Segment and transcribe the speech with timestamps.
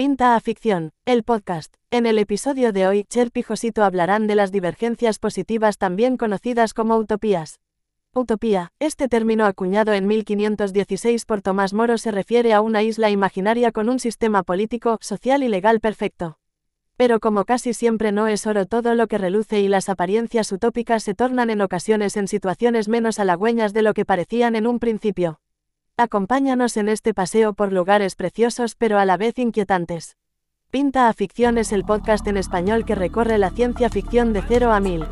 [0.00, 1.74] Pinta a Ficción, el podcast.
[1.90, 6.72] En el episodio de hoy, Cherp y Josito hablarán de las divergencias positivas también conocidas
[6.72, 7.60] como utopías.
[8.14, 13.72] Utopía, este término acuñado en 1516 por Tomás Moro se refiere a una isla imaginaria
[13.72, 16.38] con un sistema político, social y legal perfecto.
[16.96, 21.02] Pero como casi siempre no es oro todo lo que reluce y las apariencias utópicas
[21.02, 25.40] se tornan en ocasiones en situaciones menos halagüeñas de lo que parecían en un principio.
[26.02, 30.16] Acompáñanos en este paseo por lugares preciosos pero a la vez inquietantes.
[30.70, 34.72] Pinta a Ficción es el podcast en español que recorre la ciencia ficción de 0
[34.72, 35.04] a 1000.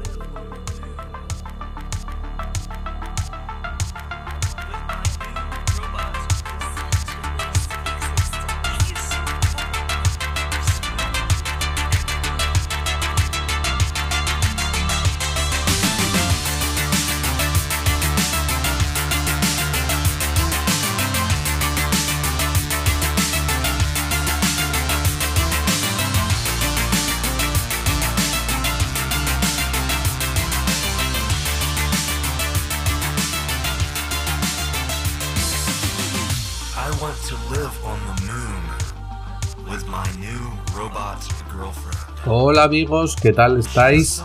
[42.41, 44.23] Hola amigos, ¿qué tal estáis?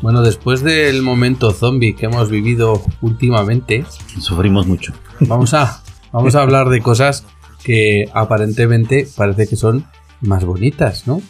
[0.00, 3.84] Bueno, después del momento zombie que hemos vivido últimamente,
[4.20, 4.92] Sufrimos mucho.
[5.20, 7.26] vamos a, vamos a hablar de cosas
[7.64, 9.84] que aparentemente parece que son
[10.20, 11.20] más bonitas, ¿no?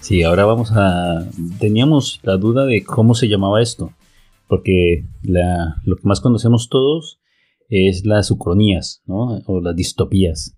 [0.00, 1.26] Sí, ahora vamos a...
[1.58, 3.92] Teníamos la duda de cómo se llamaba esto,
[4.48, 7.18] porque la- lo que más conocemos todos
[7.70, 9.40] es las ucronías, ¿no?
[9.46, 10.54] O las distopías.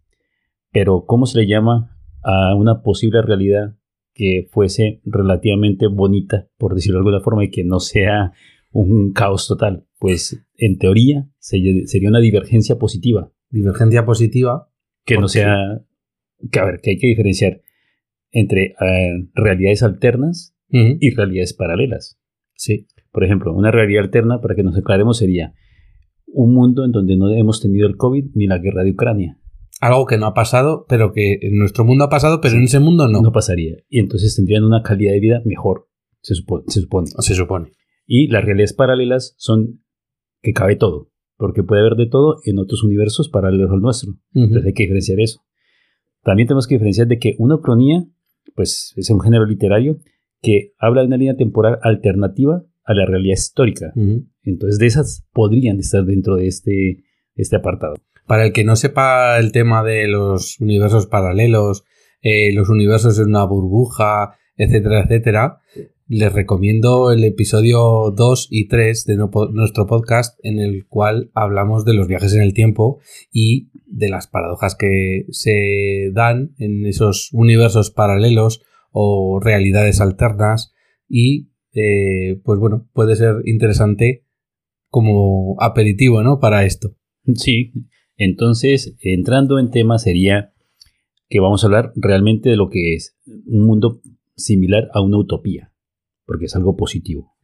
[0.72, 3.76] Pero ¿cómo se le llama a una posible realidad
[4.14, 8.32] que fuese relativamente bonita, por decirlo de alguna forma, y que no sea
[8.70, 9.86] un caos total?
[9.98, 13.32] Pues en teoría se- sería una divergencia positiva.
[13.50, 14.68] Divergencia positiva.
[15.04, 15.82] que ¿Por no sea
[16.50, 17.60] que a ver que hay que diferenciar
[18.32, 20.56] entre eh, realidades alternas
[21.00, 22.18] y realidades paralelas
[22.56, 22.86] Sí.
[23.12, 25.54] por ejemplo una realidad alterna para que nos aclaremos sería
[26.26, 29.38] un mundo en donde no hemos tenido el covid ni la guerra de Ucrania
[29.80, 32.80] Algo que no ha pasado, pero que en nuestro mundo ha pasado, pero en ese
[32.80, 33.20] mundo no.
[33.20, 35.88] no, pasaría y entonces tendrían una calidad de vida mejor
[36.20, 37.72] se supone, se supone Se supone.
[38.06, 39.82] y las realidades paralelas son
[40.40, 44.66] que cabe todo porque puede haber de todo en otros universos paralelos al nuestro Entonces
[44.66, 45.40] hay que diferenciar eso.
[46.22, 48.04] También tenemos que diferenciar de que una cronía,
[48.54, 49.98] pues es un género literario
[50.40, 53.92] que habla de una línea temporal alternativa a la realidad histórica.
[54.42, 57.02] Entonces de esas podrían estar dentro de este,
[57.34, 57.96] este apartado.
[58.26, 61.84] Para el que no sepa el tema de los universos paralelos,
[62.22, 65.60] eh, los universos en una burbuja, etcétera, etcétera,
[66.06, 69.16] les recomiendo el episodio 2 y 3 de
[69.52, 73.00] nuestro podcast en el cual hablamos de los viajes en el tiempo
[73.32, 80.74] y de las paradojas que se dan en esos universos paralelos o realidades alternas
[81.08, 84.24] y eh, pues bueno, puede ser interesante
[84.88, 86.38] como aperitivo, ¿no?
[86.38, 86.94] Para esto.
[87.34, 87.72] Sí,
[88.16, 90.52] entonces entrando en tema sería
[91.28, 93.16] que vamos a hablar realmente de lo que es
[93.46, 94.00] un mundo
[94.36, 95.72] similar a una utopía,
[96.26, 97.34] porque es algo positivo.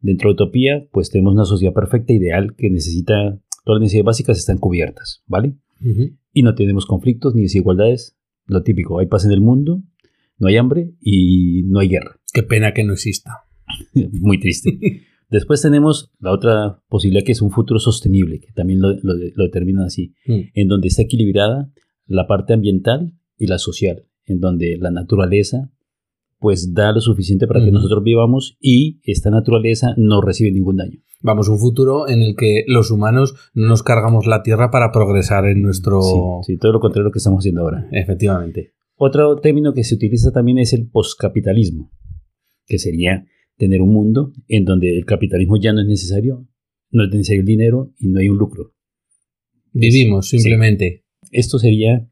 [0.00, 4.38] Dentro de utopía, pues tenemos una sociedad perfecta, ideal, que necesita, todas las necesidades básicas
[4.38, 5.54] están cubiertas, ¿vale?
[6.32, 8.16] y no tenemos conflictos ni desigualdades.
[8.46, 9.82] Lo típico, hay paz en el mundo,
[10.38, 12.20] no hay hambre y no hay guerra.
[12.32, 13.44] Qué pena que no exista.
[14.12, 14.78] Muy triste.
[15.32, 19.44] Después tenemos la otra posibilidad que es un futuro sostenible, que también lo, lo- lo
[19.44, 21.72] determinan así, en donde está equilibrada
[22.06, 25.70] la parte ambiental y la social, en donde la naturaleza
[26.38, 27.74] pues da lo suficiente para que Ujú.
[27.76, 30.98] nosotros vivamos y esta naturaleza no recibe ningún daño.
[31.20, 35.46] Vamos, un futuro en el que los humanos no nos cargamos la tierra para progresar
[35.46, 36.02] en nuestro...
[36.02, 37.86] Sí, sí, todo lo contrario a lo que estamos haciendo ahora.
[37.92, 38.72] Efectivamente.
[38.96, 41.92] Otro término que se utiliza también es el postcapitalismo,
[42.66, 43.24] que sería
[43.62, 46.48] tener un mundo en donde el capitalismo ya no es necesario,
[46.90, 48.74] no es necesario el dinero y no hay un lucro.
[49.72, 50.38] Vivimos, Sí.
[50.38, 51.04] simplemente.
[51.30, 52.10] Esto sería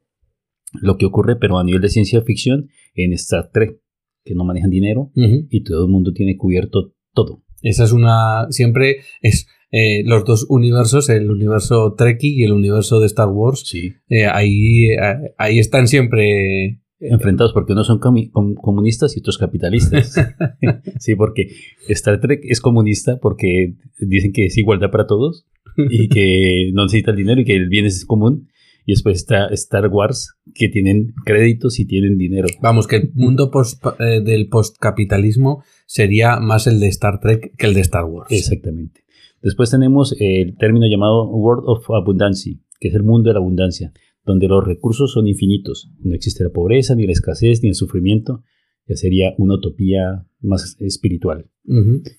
[0.80, 3.80] lo que ocurre, pero a nivel de ciencia ficción, en Star Trek,
[4.24, 5.48] que no manejan dinero Ujú.
[5.50, 7.42] y todo el mundo tiene cubierto todo.
[7.62, 8.46] Esa es una...
[8.50, 9.48] Siempre es...
[9.72, 13.92] eh, los dos universos, el universo Trekkie y el universo de Star Wars, Sí.
[14.08, 16.80] eh, ahí, eh, ahí están siempre...
[17.00, 20.14] Enfrentados porque unos son com- comunistas y otros capitalistas.
[20.98, 21.48] sí, porque
[21.88, 27.10] Star Trek es comunista porque dicen que es igualdad para todos y que no necesita
[27.12, 28.48] el dinero y que el bien es común.
[28.86, 32.48] Y después está Star Wars, que tienen créditos y tienen dinero.
[32.62, 37.66] Vamos, que el mundo post- eh, del postcapitalismo sería más el de Star Trek que
[37.66, 38.32] el de Star Wars.
[38.32, 39.03] Exactamente.
[39.42, 43.92] Después tenemos el término llamado World of Abundance, que es el mundo de la abundancia,
[44.30, 45.92] donde los recursos son infinitos.
[46.00, 48.42] No existe la pobreza, ni la escasez, ni el sufrimiento.
[48.86, 51.50] Ya sería una utopía más espiritual.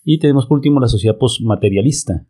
[0.03, 2.27] Y tenemos por último la sociedad postmaterialista.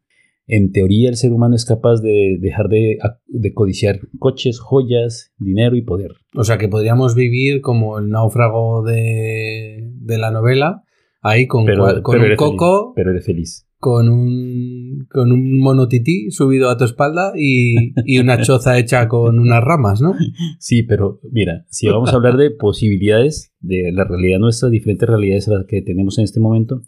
[0.48, 2.98] En teoría el ser humano es capaz de dejar de,
[3.28, 6.12] de codiciar coches, joyas, dinero y poder.
[6.36, 10.83] O sea que podríamos vivir como el náufrago de, de la novela,
[11.22, 13.68] ahí con, un eres coco, feliz, pero eres feliz.
[13.78, 19.40] con un, con un monotití subido a tu espalda y, y una choza hecha con
[19.40, 20.16] unas ramas, ¿no?
[20.60, 25.48] Sí, pero mira, si vamos a hablar de posibilidades de la realidad nuestra, diferentes realidades
[25.48, 26.82] a las que tenemos en este momento,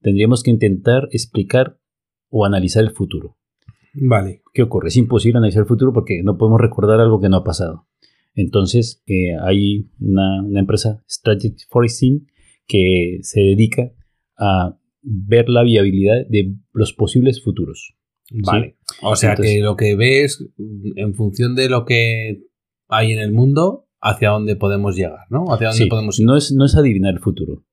[0.00, 1.78] tendríamos que intentar explicar
[2.28, 3.36] o analizar el futuro.
[3.94, 4.42] Vale.
[4.52, 4.88] ¿Qué ocurre?
[4.88, 7.86] Es imposible analizar el futuro porque no podemos recordar algo que no ha pasado.
[8.34, 12.26] Entonces, eh, hay una, una empresa, Strategic Foresting,
[12.66, 13.92] que se dedica
[14.38, 17.94] a ver la viabilidad de los posibles futuros.
[18.32, 18.76] Vale.
[19.02, 20.44] O sea Entonces- que lo que ves
[20.96, 22.42] en función de lo que
[22.88, 25.52] hay en el mundo, hacia dónde podemos llegar, ¿no?
[25.52, 26.26] Hacia dónde Sí, podemos ir.
[26.26, 27.64] no, es, no es adivinar el futuro,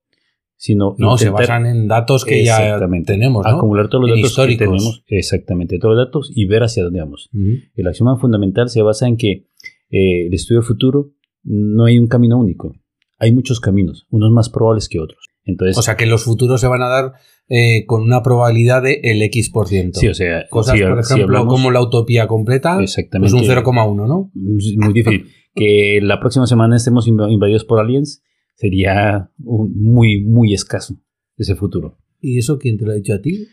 [0.55, 3.51] sino No, se basan en datos que ya tenemos, ¿no?
[3.57, 4.57] acumular todos los En datos históricos.
[4.59, 7.29] que tenemos, exactamente, todos los datos y ver hacia dónde vamos.
[7.75, 9.47] El axioma fundamental se basa en que
[9.89, 11.11] eh, el estudio del futuro
[11.43, 12.75] no hay un camino único,
[13.19, 15.19] hay muchos caminos, unos más probables que otros.
[15.43, 17.13] Entonces, O sea que los futuros se van a dar
[17.49, 19.91] eh, con una probabilidad de el X%.
[19.99, 23.41] sí, o sea, Cosas, si- por si ejemplo, hablamos- como la utopía completa, exactamente, pues
[23.41, 24.31] un 0,1, ¿no?
[24.59, 25.27] es muy difícil.
[25.55, 28.21] que la próxima semana estemos inv- invadidos por aliens
[28.55, 30.95] sería un- muy, muy escaso
[31.37, 31.97] ese futuro.
[32.19, 33.45] ¿Y eso quién te lo ha dicho a ti?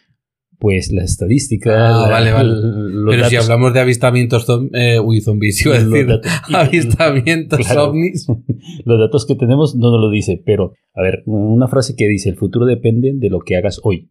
[0.58, 2.50] Pues la estadística, Ah, la- vale, vale.
[2.92, 7.58] los Pero si hablamos de avistamientos zom- eh, uy, zombies, iba a decir, datos- avistamientos
[7.60, 7.90] Claro.
[7.90, 8.26] ovnis.
[8.84, 12.30] Los datos que tenemos no nos lo dice, pero a ver, una frase que dice,
[12.30, 14.10] el futuro depende de lo que hagas hoy.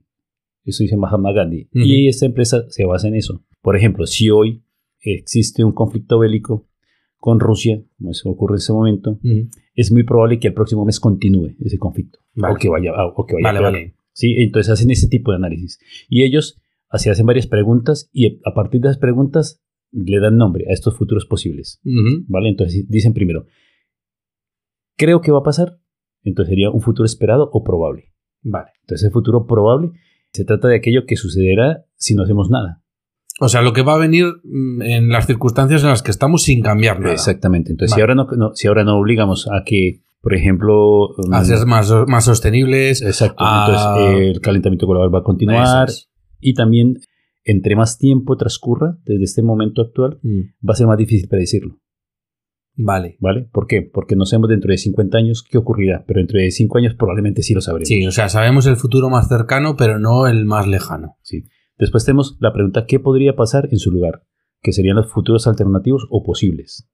[0.66, 1.68] Eso dice Mahatma Gandhi.
[1.74, 3.44] Y esta empresa se basa en eso.
[3.62, 4.64] Por ejemplo, si hoy
[5.02, 6.68] existe un conflicto bélico
[7.18, 9.20] con Rusia, como eso ocurre en ese momento,
[9.76, 12.20] es muy probable que el próximo mes continúe ese conflicto.
[12.36, 12.54] Vale.
[12.54, 13.96] O que vaya, o que vaya Vale, vale.
[14.14, 14.36] ¿Sí?
[14.38, 15.80] Entonces hacen ese tipo de análisis.
[16.08, 19.62] Y ellos así hacen varias preguntas y a partir de esas preguntas
[19.92, 21.80] le dan nombre a estos futuros posibles.
[21.84, 22.24] Ujú.
[22.28, 22.50] ¿Vale?
[22.50, 23.46] Entonces dicen primero,
[24.98, 25.80] creo que va a pasar,
[26.24, 28.14] entonces sería un futuro esperado o probable.
[28.42, 28.72] Vale.
[28.82, 29.92] Entonces el futuro probable
[30.32, 32.82] se trata de aquello que sucederá si no hacemos nada.
[33.40, 36.44] O sea, lo que va a venir mm, en las circunstancias en las que estamos
[36.44, 37.14] sin cambiar nada.
[37.14, 37.72] Exactamente.
[37.72, 41.10] Entonces si, ahora no, no- si ahora no obligamos a que, por ejemplo...
[41.18, 43.02] mm, A ser más, más sostenibles.
[43.04, 43.44] Exacto.
[43.46, 45.90] a- Entonces eh, el calentamiento global va a continuar
[46.40, 46.98] y también
[47.44, 51.78] entre más tiempo transcurra desde este momento actual, Mm, va a ser más difícil predecirlo.
[52.76, 53.18] Vale.
[53.20, 53.48] ¿Vale?
[53.52, 53.82] ¿Por qué?
[53.84, 57.44] Porque no sabemos dentro de 50 años qué ocurrirá, pero dentro de 5 años probablemente
[57.44, 57.88] sí lo sabremos.
[57.90, 61.18] Sí, o sea, sabemos el futuro más cercano, pero no el más lejano.
[61.22, 61.44] Sí.
[61.78, 64.24] Después tenemos la pregunta ¿qué podría pasar en su lugar?
[64.62, 66.90] Que serían los futuros alternativos o posibles.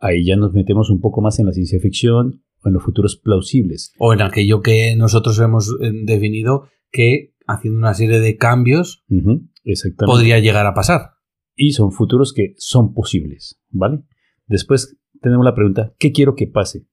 [0.00, 3.16] Ahí ya nos metemos un poco más en la ciencia ficción o en los futuros
[3.16, 3.92] plausibles.
[3.98, 9.04] O en aquello que nosotros hemos eh, definido que haciendo una serie de cambios
[9.64, 10.06] Exactamente.
[10.06, 11.10] podría llegar a pasar.
[11.56, 14.00] Y son futuros que son posibles, ¿vale?
[14.46, 16.86] Después tenemos la pregunta ¿qué quiero que pase?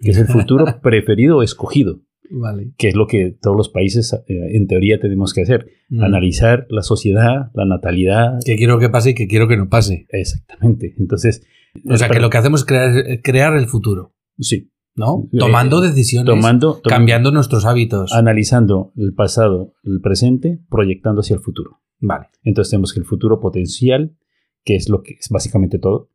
[0.00, 2.72] Que es el futuro preferido o escogido, Vale.
[2.76, 5.66] que es lo que todos los países eh, en teoría tenemos que hacer.
[5.88, 6.02] Mm.
[6.02, 8.38] Analizar la sociedad, la natalidad.
[8.44, 10.06] Que quiero que pase y que quiero que no pase.
[10.10, 10.94] Exactamente.
[10.98, 11.46] Entonces,
[11.88, 15.28] O sea, que lo que hacemos es crear, crear el futuro, sí, ¿no?
[15.32, 18.12] Eh, Tomando decisiones, tomando, tom- cambiando nuestros hábitos.
[18.12, 21.80] analizando el pasado, el presente, proyectando hacia el futuro.
[22.00, 22.26] Vale.
[22.42, 24.16] Entonces tenemos que el futuro potencial,
[24.64, 26.10] que es lo que es básicamente todo,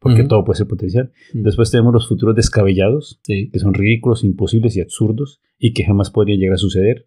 [0.00, 1.10] porque todo puede ser potencial.
[1.34, 1.42] Ujú.
[1.44, 3.50] Después tenemos los futuros descabellados, Sí.
[3.50, 7.06] que son ridículos, imposibles y absurdos y que jamás podrían llegar a suceder.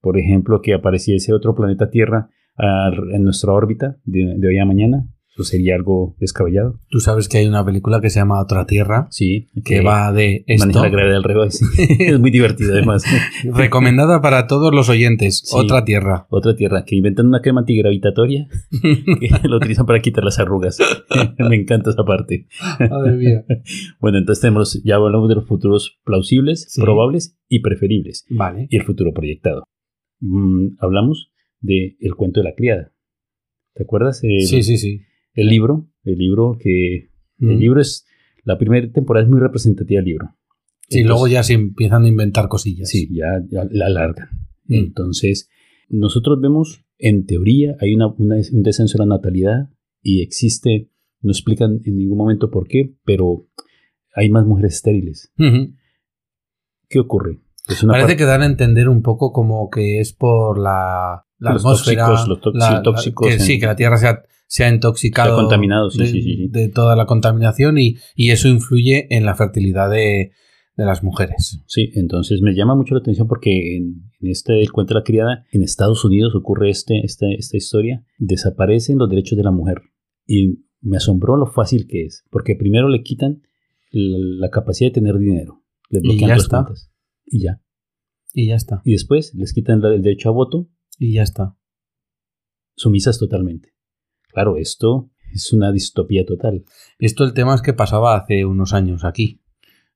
[0.00, 4.64] Por ejemplo, que apareciese otro planeta Tierra ah, en nuestra órbita de, de hoy a
[4.64, 5.06] mañana.
[5.40, 6.78] Eso sería algo descabellado.
[6.90, 10.44] Tú sabes que hay una película que se llama Otra Tierra, Sí, que va de
[10.46, 10.66] esto.
[10.66, 11.62] maneja la gravedad al revés.
[11.98, 13.04] es muy divertido además.
[13.54, 15.40] Recomendada para todos los oyentes.
[15.46, 15.56] Sí.
[15.56, 16.26] Otra Tierra.
[16.28, 18.48] Otra tierra, que inventan una crema antigravitatoria
[18.82, 20.78] que lo utilizan para quitar las arrugas.
[21.38, 22.46] Me encanta esa parte.
[22.78, 23.44] Madre mía.
[23.98, 26.82] Bueno, entonces tenemos, ya hablamos de los futuros plausibles, Sí.
[26.82, 28.26] probables y preferibles.
[28.28, 28.66] Vale.
[28.68, 29.64] Y el futuro proyectado.
[30.20, 31.30] Mm, hablamos
[31.60, 32.92] del el cuento de la criada.
[33.72, 34.22] ¿Te acuerdas?
[34.24, 35.00] El, Sí, sí, sí.
[35.34, 37.10] El libro, el libro que...
[37.40, 38.06] El libro es...
[38.44, 40.36] La primera temporada es muy representativa del libro.
[40.88, 42.88] Sí, Entonces- luego ya se empiezan a inventar cosillas.
[42.88, 44.28] Sí, ya, ya la alargan.
[44.66, 44.74] Mm.
[44.74, 45.48] Entonces,
[45.88, 49.70] nosotros vemos, en teoría, hay una, una- un descenso de la natalidad
[50.02, 50.90] y existe,
[51.22, 53.46] no explican en ningún momento por qué, pero
[54.14, 55.32] hay más mujeres estériles.
[56.88, 57.38] ¿Qué ocurre?
[57.66, 61.62] Parece parte- que dan a entender un poco como que es por la, la Los
[61.64, 62.06] atmósfera.
[62.06, 64.22] tóxicos, los la- la- tóxicos que en- sí, que la Tierra se ha,
[64.52, 66.48] se ha intoxicado Se ha contaminado, sí, de, sí, sí, sí.
[66.48, 70.32] de toda la contaminación y, y eso influye en la fertilidad de,
[70.76, 71.62] de las mujeres.
[71.66, 75.04] Sí, entonces me llama mucho la atención porque en, en este el cuento de la
[75.04, 79.82] criada, en Estados Unidos ocurre este, esta, esta historia, desaparecen los derechos de la mujer.
[80.26, 83.42] Y me asombró lo fácil que es, porque primero le quitan
[83.92, 86.56] la, la capacidad de tener dinero, le Y bloquean ya las está.
[86.64, 86.90] cuentas.
[87.24, 87.62] Y ya.
[88.34, 88.82] Y ya está.
[88.84, 91.56] Y después les quitan el derecho a voto, Y ya está.
[92.74, 93.68] sumisas totalmente.
[94.32, 96.64] Claro, esto es una distopía total.
[96.98, 99.40] Esto el tema es que pasaba hace unos años aquí.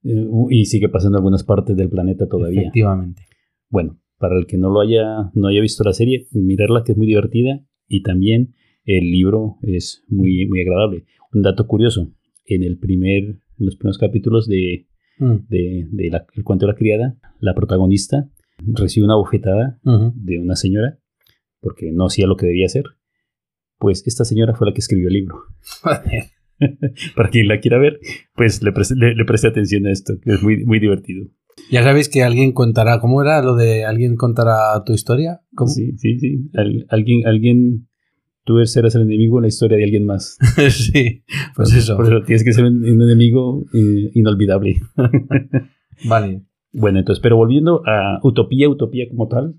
[0.04, 2.60] Eh, y sigue pasando en algunas partes del planeta todavía.
[2.62, 3.22] Efectivamente.
[3.68, 6.98] Bueno, para el que no lo haya, no haya visto la serie, mirarla que es
[6.98, 11.04] muy divertida y también el libro es muy, muy agradable.
[11.32, 12.12] Un dato curioso,
[12.44, 14.86] en el primer, en los primeros capítulos de,
[15.18, 15.46] Mm.
[15.48, 19.78] de, de la- el cuento de la criada, la protagonista recibe una bofetada
[20.16, 20.98] de una señora
[21.60, 22.84] porque no hacía lo que debía hacer.
[23.84, 25.42] Pues esta señora fue la que escribió el libro.
[27.14, 28.00] Para quien la quiera ver,
[28.34, 31.26] pues le preste, le, le preste atención a esto, que es muy, muy divertido.
[31.70, 32.98] Ya sabéis que alguien contará.
[32.98, 35.42] ¿Cómo era lo de alguien contará tu historia?
[35.54, 35.68] ¿Cómo?
[35.70, 36.48] Sí, sí, sí.
[36.54, 37.88] Al- alguien, alguien,
[38.44, 40.38] tú serás el enemigo en la historia de alguien más.
[40.70, 41.22] sí.
[41.54, 41.98] Pues eso.
[41.98, 44.80] Por eso tienes que ser un, un enemigo eh, inolvidable.
[46.06, 46.40] Vale.
[46.72, 49.56] Bueno, entonces, pero volviendo a utopía, utopía como tal.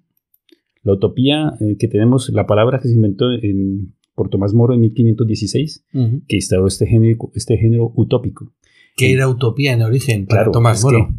[0.81, 4.79] La utopía eh, que tenemos, la palabra que se inventó en, por Tomás Moro en
[4.81, 6.21] 1516, Ujú.
[6.27, 8.53] que instauró este género, este género utópico.
[8.97, 11.09] Que era utopía en origen para Claro, Tomás Moro.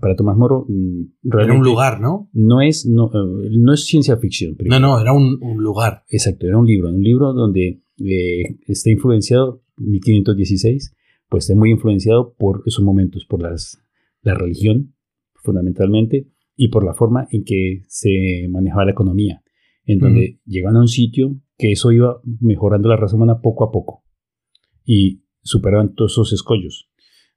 [0.00, 1.02] para Tomás Moro mm,
[1.38, 2.30] Era un lugar, ¿no?
[2.32, 4.52] no es, no, eh, no es ciencia ficción.
[4.52, 4.80] No, primero.
[4.80, 6.02] no, era un, un lugar.
[6.08, 10.94] Exacto, era un libro, un libro donde eh, está influenciado, 1516,
[11.28, 13.78] pues está muy influenciado por esos momentos, por las,
[14.22, 14.94] la religión,
[15.34, 19.42] fundamentalmente, y por la forma en que se manejaba la economía,
[19.86, 23.70] en donde llegaban a un sitio que eso iba mejorando la raza humana poco a
[23.70, 24.04] poco,
[24.84, 26.90] y superaban todos esos escollos.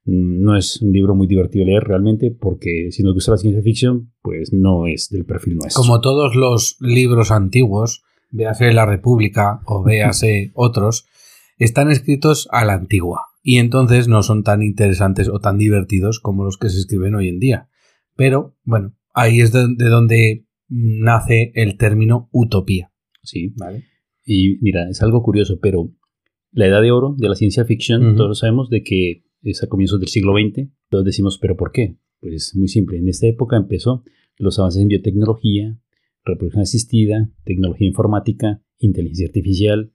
[0.04, 3.62] Mm, No es un libro muy divertido leer realmente, porque si nos gusta la ciencia
[3.62, 5.82] ficción, pues no es del perfil nuestro.
[5.82, 11.06] Como todos los libros antiguos, véase La República o véase otros,
[11.58, 16.44] están escritos a la antigua y entonces no son tan interesantes o tan divertidos como
[16.44, 17.68] los que se escriben hoy en día.
[18.16, 22.92] Pero bueno, ahí es de, de donde nace el término utopía.
[23.22, 23.84] Sí, ¿vale?
[24.24, 25.90] Y mira, es algo curioso, pero
[26.52, 30.00] la edad de oro de la ciencia ficción, todos sabemos de que es a comienzos
[30.00, 30.68] del siglo XX.
[30.88, 31.96] Todos decimos, ¿pero por qué?
[32.20, 32.98] Pues muy simple.
[32.98, 34.04] En esta época empezó
[34.36, 35.78] los avances en biotecnología,
[36.24, 39.92] reproducción asistida, tecnología informática, inteligencia artificial.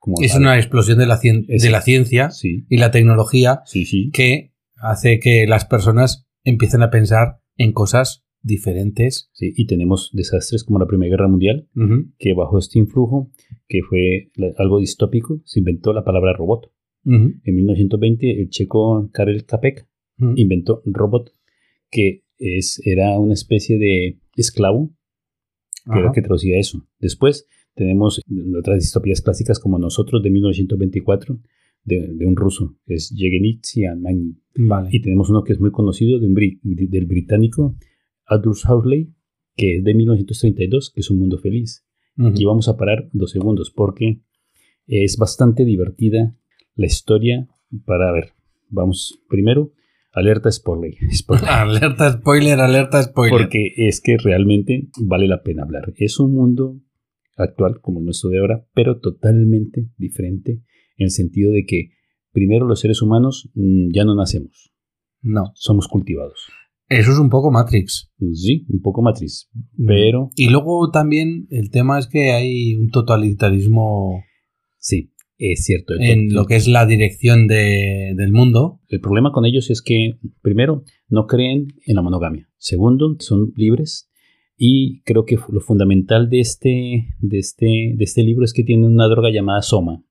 [0.00, 0.42] Como Es tal.
[0.42, 4.10] una explosión de la, cien- de la ciencia Sí, y la tecnología sí, sí.
[4.12, 9.30] que hace que las personas empiecen a pensar en cosas diferentes.
[9.32, 9.52] sí.
[9.56, 13.30] Y tenemos desastres como la Primera Guerra Mundial, Ujú, que bajo este influjo,
[13.66, 16.70] que fue algo distópico, se inventó la palabra robot.
[17.04, 19.86] ujú, En 1920, el checo Karel Capek
[20.20, 20.32] ujú.
[20.36, 21.32] inventó un robot
[21.90, 24.90] que es, era una especie de esclavo
[25.92, 26.86] que, era que traducía eso.
[26.98, 28.20] Después tenemos
[28.58, 31.38] otras distopías clásicas como Nosotros de 1924
[31.84, 34.36] de, de un ruso, que es Yevgeny Tsiamanyi.
[34.56, 34.88] Vale.
[34.92, 37.76] Y tenemos uno que es muy conocido de un bri- del británico
[38.26, 39.12] Aldous Huxley,
[39.56, 41.84] que es de 1932, que es Un Mundo Feliz.
[42.16, 42.28] Ujú.
[42.28, 44.20] Aquí vamos a parar dos segundos porque
[44.86, 46.36] es bastante divertida
[46.74, 47.48] la historia
[47.86, 48.32] para ver.
[48.68, 49.72] Vamos primero,
[50.12, 50.94] alerta spoiler.
[51.12, 51.48] spoiler.
[51.48, 53.38] Alerta spoiler, alerta spoiler.
[53.38, 55.92] Porque es que realmente vale la pena hablar.
[55.96, 56.80] Es un mundo
[57.36, 60.62] actual como el nuestro de ahora, pero totalmente diferente
[60.96, 61.90] en el sentido de que
[62.32, 64.72] primero los seres humanos mm, ya no nacemos,
[65.20, 65.50] No.
[65.54, 66.46] somos cultivados.
[66.88, 68.10] Eso es un poco Matrix.
[68.34, 69.48] Sí, un poco matriz,
[69.86, 74.22] pero Y luego también el tema es que hay un totalitarismo
[74.78, 75.94] sí, es cierto.
[75.98, 78.80] en lo que es la dirección de- del mundo.
[78.88, 82.48] El problema con ellos es que, primero, no creen en la monogamia.
[82.58, 84.10] Segundo, son libres.
[84.56, 88.90] Y creo que lo fundamental de este, de este, de este libro es que tienen
[88.90, 90.02] una droga llamada Soma.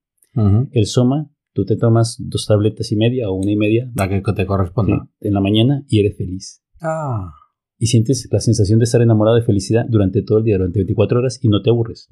[0.72, 4.22] El Soma, tú te tomas dos tabletas y media o una y media La que
[4.34, 5.08] te corresponda.
[5.20, 6.63] sí, en la mañana y eres feliz.
[6.84, 7.34] Ah.
[7.80, 11.20] Y sientes la sensación de estar enamorado de felicidad durante todo el día, durante 24
[11.20, 12.10] horas y no te aburres.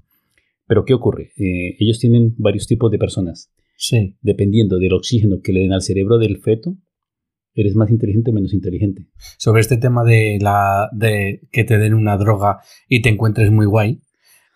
[0.65, 1.31] Pero ¿qué ocurre?
[1.37, 3.51] Eh, ellos tienen varios tipos de personas.
[3.77, 4.17] Sí.
[4.21, 6.77] Dependiendo del oxígeno que le den al cerebro del feto,
[7.53, 9.07] eres más inteligente o menos inteligente.
[9.37, 13.65] Sobre este tema de la de que te den una droga y te encuentres muy
[13.65, 14.01] guay,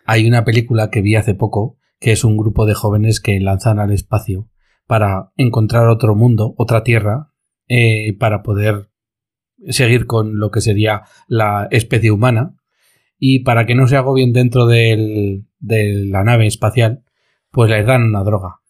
[0.06, 3.78] hay una película que vi hace poco que es un grupo de jóvenes que lanzan
[3.78, 4.48] al espacio
[4.86, 7.32] para encontrar otro mundo, otra tierra,
[7.68, 8.88] eh, para poder
[9.68, 12.56] seguir con lo que sería la especie humana
[13.18, 17.02] y para que no se agobien dentro de la nave espacial,
[17.50, 18.60] pues les dan una droga.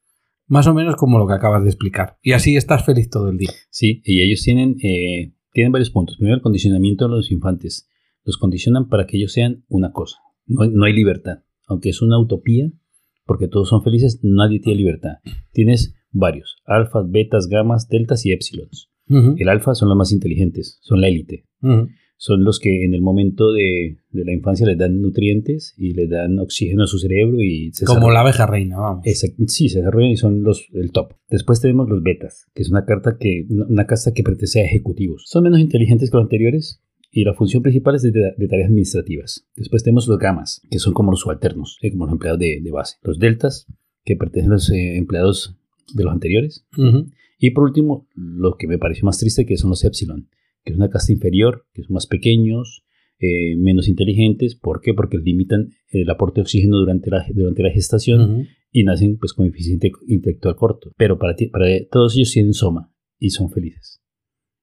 [0.47, 2.19] Más o menos como lo que acabas de explicar.
[2.23, 3.51] Y así estás feliz todo el día.
[3.71, 6.17] Sí, y ellos tienen, eh, tienen varios puntos.
[6.19, 7.89] Primero, el condicionamiento de los infantes.
[8.23, 10.19] Los condicionan para que ellos sean una cosa.
[10.47, 11.43] No, no hay libertad.
[11.67, 12.71] Aunque es una utopía,
[13.25, 15.15] porque todos son felices, nadie tiene libertad.
[15.53, 18.89] Tienes varios, alfas, betas, gamas, deltas y épsilons.
[19.09, 21.45] El alfa son los más inteligentes, son la élite.
[22.19, 26.09] Son los que en el momento de, de la infancia les dan nutrientes y les
[26.09, 29.05] dan oxígeno a su cerebro y se Como la abeja reina, vamos.
[29.49, 31.13] Sí, se desarrollan y son los el top.
[31.29, 35.25] Después tenemos los betas, que es una carta que una, casta que pertenece a ejecutivos.
[35.27, 39.47] Son menos inteligentes que los anteriores y la función principal es de, de tareas administrativas.
[39.55, 42.71] Después tenemos los gamas, que son como los subalternos, eh, como los empleados de, de
[42.71, 42.97] base.
[43.03, 43.67] Los deltas,
[44.05, 45.57] que pertenecen a los eh, empleados
[45.95, 46.67] de los anteriores.
[46.79, 47.11] Ujú.
[47.39, 50.29] Y por último, lo que me pareció más triste, que son los epsilon,
[50.65, 52.83] que es una casta inferior, que son más pequeños,
[53.19, 54.55] eh, menos inteligentes.
[54.57, 54.95] ¿Por qué?
[54.95, 59.47] Porque limitan el aporte de oxígeno durante la, durante la gestación y nacen pues con
[59.47, 60.93] eficiente intelectual corto.
[60.97, 64.03] Pero para, ti- para todos ellos tienen soma y son felices.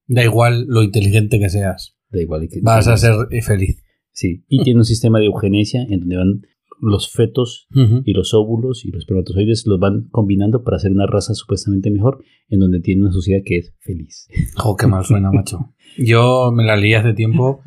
[0.08, 1.96] Da igual lo inteligente que seas.
[2.10, 2.48] Da igual.
[2.52, 3.82] que- Vas a ser eh, feliz.
[4.12, 4.44] Sí.
[4.48, 6.42] Y tiene un sistema de eugenesia en donde van
[6.84, 8.02] los fetos Ujú.
[8.06, 12.24] y los óvulos y los espermatozoides los van combinando para hacer una raza supuestamente mejor
[12.50, 14.28] en donde tiene una sociedad que es feliz.
[14.56, 15.74] Jo, qué mal suena, macho.
[15.98, 17.62] Yo me la lié hace tiempo,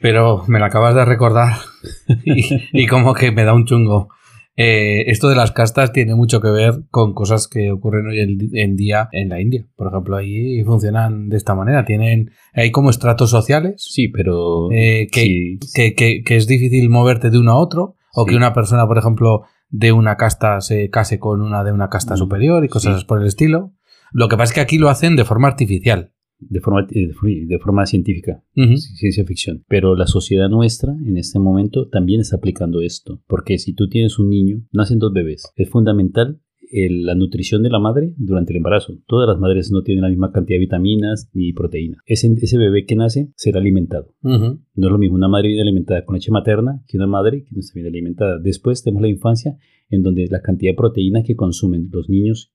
[0.00, 1.54] pero me la acabas de recordar
[2.24, 4.08] y, y como que me da un chungo.
[4.58, 8.38] Eh, esto de las castas tiene mucho que ver con cosas que ocurren hoy en,
[8.54, 9.66] en día en la India.
[9.76, 11.84] Por ejemplo, ahí funcionan de esta manera.
[11.84, 14.72] Tienen, hay como estratos sociales Sí, pero...
[14.72, 18.30] eh, que, sí, que, que- que es difícil moverte de uno a otro, o Sí.
[18.30, 22.14] que una persona, por ejemplo, de una casta se case con una de una casta
[22.14, 23.06] Mm, superior y cosas sí.
[23.06, 23.72] por el estilo.
[24.12, 26.12] Lo que pasa es que aquí lo hacen de forma artificial.
[26.38, 27.08] de forma, eh,
[27.46, 28.42] de forma científica,
[28.76, 29.64] ciencia ficción.
[29.68, 33.22] Pero la sociedad nuestra en este momento también está aplicando esto.
[33.26, 35.50] Porque si tú tienes un niño, nacen dos bebés.
[35.56, 38.94] Es fundamental la nutrición de la madre durante el embarazo.
[39.06, 42.00] Todas las madres no tienen la misma cantidad de vitaminas ni proteínas.
[42.06, 44.14] Ese, ese bebé que nace será alimentado.
[44.22, 47.50] No es lo mismo una madre bien alimentada con leche materna que una madre que
[47.52, 48.38] no está bien alimentada.
[48.38, 49.56] Después tenemos la infancia
[49.90, 52.52] en donde la cantidad de proteína que consumen los niños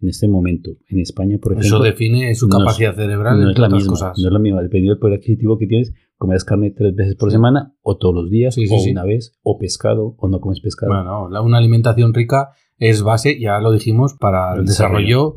[0.00, 3.58] en este momento en España, por ejemplo, Eso define su no capacidad cerebral, no es
[3.58, 3.90] la misma.
[3.92, 4.18] cosas.
[4.20, 4.60] No es la misma.
[4.60, 7.36] Dependiendo del poder adquisitivo que tienes, comerás carne tres veces por Sí.
[7.36, 10.60] semana, o todos los días, Sí, sí, o una vez, o pescado, o no comes
[10.60, 10.92] pescado.
[10.92, 15.36] Bueno, la- una alimentación rica es base, ya lo dijimos, para el desarrollo,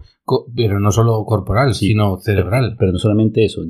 [0.55, 1.87] pero no solo corporal, Sí.
[1.87, 2.75] sino cerebral.
[2.79, 3.61] Pero no solamente eso,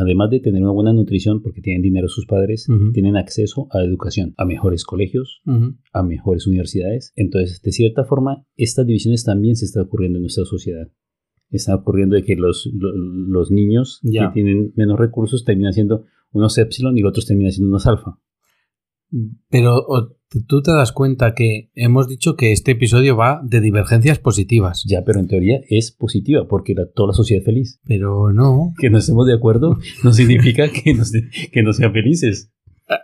[0.00, 4.34] además de tener una buena nutrición, porque tienen dinero sus padres, tienen acceso a educación,
[4.36, 5.40] a mejores colegios,
[5.92, 7.12] a mejores universidades.
[7.16, 10.88] Entonces, de cierta forma, estas divisiones también se están ocurriendo en nuestra sociedad.
[11.50, 14.28] Está ocurriendo de que los, lo- los niños Ya.
[14.28, 18.18] que tienen menos recursos terminan siendo unos epsilon y los otros terminan siendo unos alfa.
[19.48, 24.18] Pero o- tú te das cuenta que hemos dicho que este episodio va de divergencias
[24.18, 24.84] positivas.
[24.86, 27.80] Ya, pero en teoría es positiva porque la- toda la sociedad es feliz.
[27.84, 28.72] Pero no.
[28.78, 30.96] Que no estemos de acuerdo no significa que
[31.52, 32.50] que no sean felices.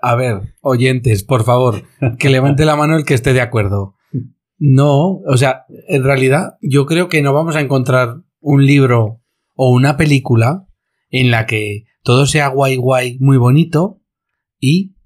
[0.02, 1.84] A ver, oyentes, por favor,
[2.18, 3.94] que levante la mano el que esté de acuerdo.
[4.58, 9.22] No, o sea, en realidad yo creo que no vamos a encontrar un libro
[9.54, 10.66] o una película
[11.08, 14.02] en la que todo sea guay guay, muy bonito
[14.58, 14.96] y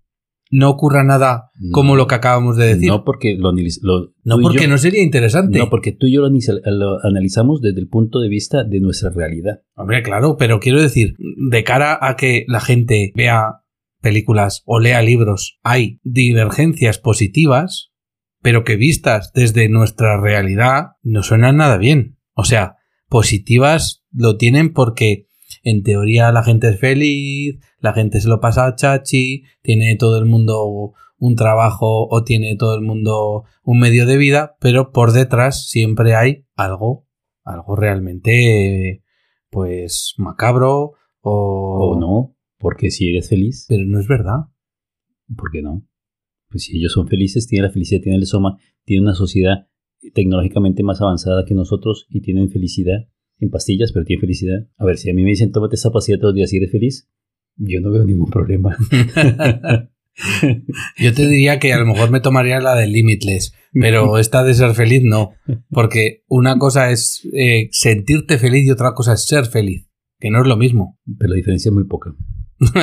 [0.57, 2.89] no ocurra nada como lo que acabamos de decir.
[2.89, 3.51] No porque lo,
[3.83, 5.59] lo- No porque yo- no sería interesante.
[5.59, 9.11] No, porque tú y yo lo, lo analizamos desde el punto de vista de nuestra
[9.11, 9.63] realidad.
[9.75, 11.17] Hombre, claro, pero quiero decir,
[11.51, 13.63] de cara a que la gente vea
[14.01, 17.91] películas o lea libros, hay divergencias positivas,
[18.41, 22.19] pero que vistas desde nuestra realidad no suenan nada bien.
[22.35, 22.77] O sea,
[23.09, 25.27] positivas lo tienen porque
[25.65, 30.27] en teoría la gente es feliz, la gente se lo pasa chachi, tiene todo el
[30.27, 35.67] mundo un trabajo o tiene todo el mundo un medio de vida, pero por detrás
[35.69, 37.07] siempre hay algo,
[37.43, 39.03] algo realmente
[39.51, 44.49] pues macabro o, O no, porque si eres feliz, Pero no es verdad.
[45.37, 45.87] ¿por qué no?
[46.51, 49.67] Pues si ellos son felices, tienen la felicidad, tienen el soma, tienen una sociedad
[50.13, 53.09] tecnológicamente más avanzada que nosotros y tienen felicidad
[53.41, 54.67] en pastillas, pero tienen felicidad.
[54.79, 56.71] A ver, si a mí me dicen tómate esta pastilla todos los días y eres
[56.71, 57.09] feliz,
[57.57, 58.77] yo no veo ningún problema.
[60.97, 64.55] Yo te diría que a lo mejor me tomaría la de Limitless, pero esta de
[64.55, 65.33] ser feliz no.
[65.71, 69.89] Porque una cosa es eh, sentirte feliz y otra cosa es ser feliz,
[70.21, 70.99] que no es lo mismo.
[71.19, 72.15] pero la diferencia es muy poca.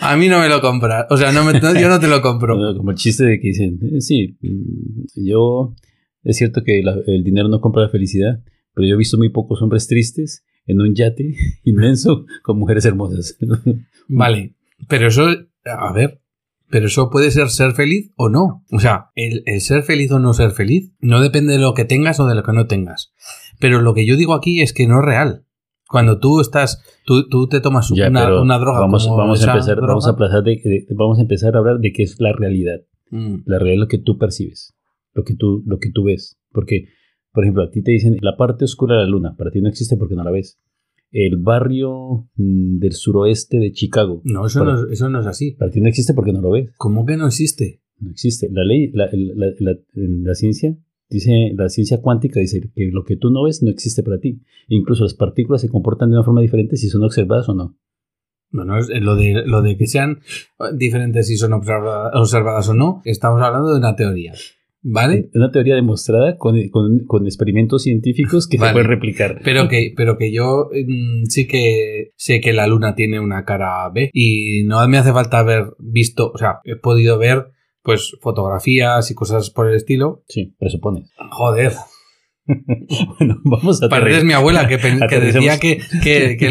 [0.00, 1.04] a mí no me lo compras.
[1.10, 2.56] O sea, no me- no, yo no te lo compro.
[2.58, 5.74] No, Como el chiste de que dicen, eh, sí, mm, yo,
[6.24, 8.42] es cierto que la- el dinero no compra la felicidad,
[8.74, 13.36] pero yo he visto muy pocos hombres tristes en un yate inmenso con mujeres hermosas.
[14.08, 14.54] Vale,
[14.88, 15.26] pero eso,
[15.64, 16.20] a ver,
[16.70, 18.64] Pero eso puede ser ser feliz o no.
[18.70, 21.84] O sea, el, el ser feliz o no ser feliz no depende de lo que
[21.84, 23.12] tengas o de lo que no tengas.
[23.58, 25.44] Pero lo que yo digo aquí es que no es real.
[25.88, 29.52] Cuando tú estás, tú, tú te tomas Ya, una, una droga vamos, como vamos, a
[29.52, 32.14] empezar, vamos, a droga, aplazar de- de- vamos a empezar a hablar de qué es
[32.20, 32.80] la realidad.
[33.10, 34.72] mm, La realidad es lo que tú percibes,
[35.14, 36.38] lo que tú, lo que tú ves.
[36.52, 36.84] Porque,
[37.32, 39.68] por ejemplo, a ti te dicen la parte oscura de la luna, para ti no
[39.68, 40.58] existe porque no la ves.
[41.12, 45.26] El barrio mm, del suroeste de Chicago, No, eso para, no, es- eso no es
[45.26, 45.52] así.
[45.52, 46.70] para ti no existe porque no lo ves.
[46.76, 47.80] ¿Cómo que no existe?
[47.98, 48.48] No existe.
[48.52, 50.76] La ley, la, la- la- la ciencia
[51.08, 54.40] dice, la ciencia cuántica dice que lo que tú no ves no existe para ti.
[54.68, 57.76] Incluso las partículas se comportan de una forma diferente si son observadas o no.
[58.52, 60.20] Bueno, es- lo de, lo de que sean
[60.76, 64.32] diferentes si son observa- observadas o no, estamos hablando de una teoría.
[64.82, 65.28] ¿Vale?
[65.34, 68.70] Una teoría demostrada con, con- con experimentos científicos que Vale.
[68.70, 69.40] se pueden replicar.
[69.44, 73.90] Pero que, pero que yo mm, sí que sé que la luna tiene una cara
[73.90, 77.48] B y no me hace falta haber visto, o sea, he podido ver
[77.82, 80.22] pues fotografías y cosas por el estilo.
[80.28, 81.10] Sí, presupones.
[81.30, 81.72] Joder,
[83.18, 86.46] Bueno, vamos a pareces mi abuela que, que decía que, que, el, que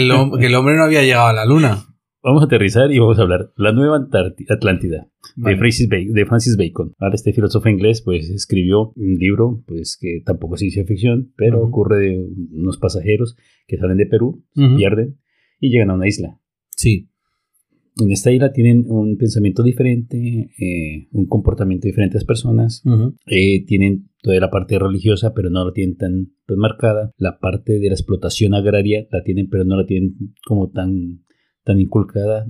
[0.46, 1.86] el hombre no había llegado a la luna.
[2.22, 3.52] Vamos a aterrizar y vamos a hablar.
[3.56, 3.98] La nueva
[4.50, 5.56] Atlántida Vale.
[5.56, 6.94] de, Francis Bacon, de Francis Bacon.
[7.00, 11.64] Ahora este filósofo inglés pues escribió un libro pues que tampoco es ciencia ficción, pero
[11.64, 14.76] ocurre de unos pasajeros que salen de Perú, se Ujú.
[14.76, 15.18] pierden
[15.62, 16.38] y llegan a una isla.
[16.76, 17.10] Sí.
[18.02, 22.84] En esta isla tienen un pensamiento diferente, eh, un comportamiento diferente a las personas.
[23.28, 27.12] Eh, tienen toda la parte religiosa, pero no la tienen tan, tan marcada.
[27.18, 31.26] La parte de la explotación agraria la tienen, pero no la tienen como tan,
[31.70, 32.48] tan inculcada.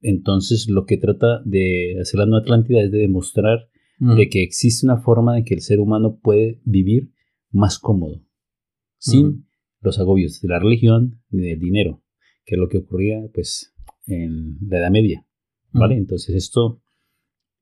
[0.00, 3.68] Entonces, lo que trata de hacer la Nueva Atlántida es de demostrar
[4.00, 4.14] Ujú.
[4.14, 7.10] de que existe una forma de que el ser humano puede vivir
[7.50, 8.22] más cómodo,
[8.98, 9.44] sin Ujú.
[9.80, 12.02] los agobios de la religión ni del dinero,
[12.44, 13.74] que es lo que ocurría pues
[14.06, 15.26] en la Edad Media.
[15.72, 15.94] ¿Vale?
[15.94, 16.02] Ujú.
[16.02, 16.80] Entonces esto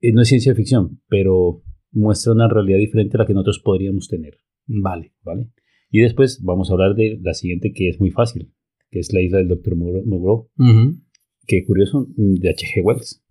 [0.03, 4.09] eh, no es ciencia ficción, pero muestra una realidad diferente a la que nosotros podríamos
[4.09, 5.15] tener, Vale.
[5.25, 5.49] ¿vale?
[5.91, 8.53] Y después vamos a hablar de la siguiente que es muy fácil,
[8.91, 9.77] que es la isla del Dr.
[9.77, 11.01] Monroe, Ujú.
[11.47, 12.83] que curioso, mm, de H.G.
[12.83, 13.23] Wells.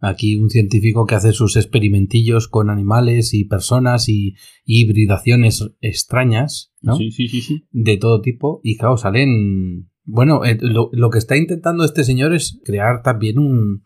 [0.00, 4.34] Aquí un científico que hace sus experimentillos con animales y personas y,
[4.66, 6.96] y hibridaciones extrañas, ¿no?
[6.96, 7.64] sí, sí, sí.
[7.70, 8.60] De todo tipo.
[8.62, 9.88] Y claro, salen.
[10.04, 13.82] Bueno, lo, lo que está intentando este señor es crear también un,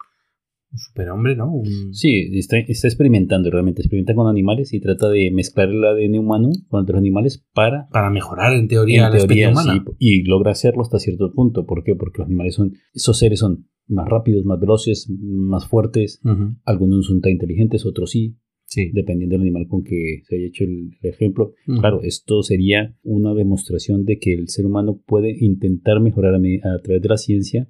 [0.75, 1.51] un superhombre, ¿no?
[1.53, 6.19] Un- Sí, está, está experimentando realmente, experimenta con animales y trata de mezclar el ADN
[6.19, 9.85] humano con otros animales para Para mejorar, en teoría, en la especie teoría, humana.
[9.87, 11.65] sí, y logra hacerlo hasta cierto punto.
[11.65, 11.95] ¿Por qué?
[11.95, 16.21] Porque los animales son, esos seres son más rápidos, más veloces, más fuertes.
[16.25, 18.91] Ujú, Algunos no son tan inteligentes, otros sí, Sí.
[18.93, 21.53] dependiendo del animal con que se haya hecho el, ejemplo.
[21.81, 27.01] Claro, esto sería una demostración de que el ser humano puede intentar mejorar a, través
[27.03, 27.69] de la ciencia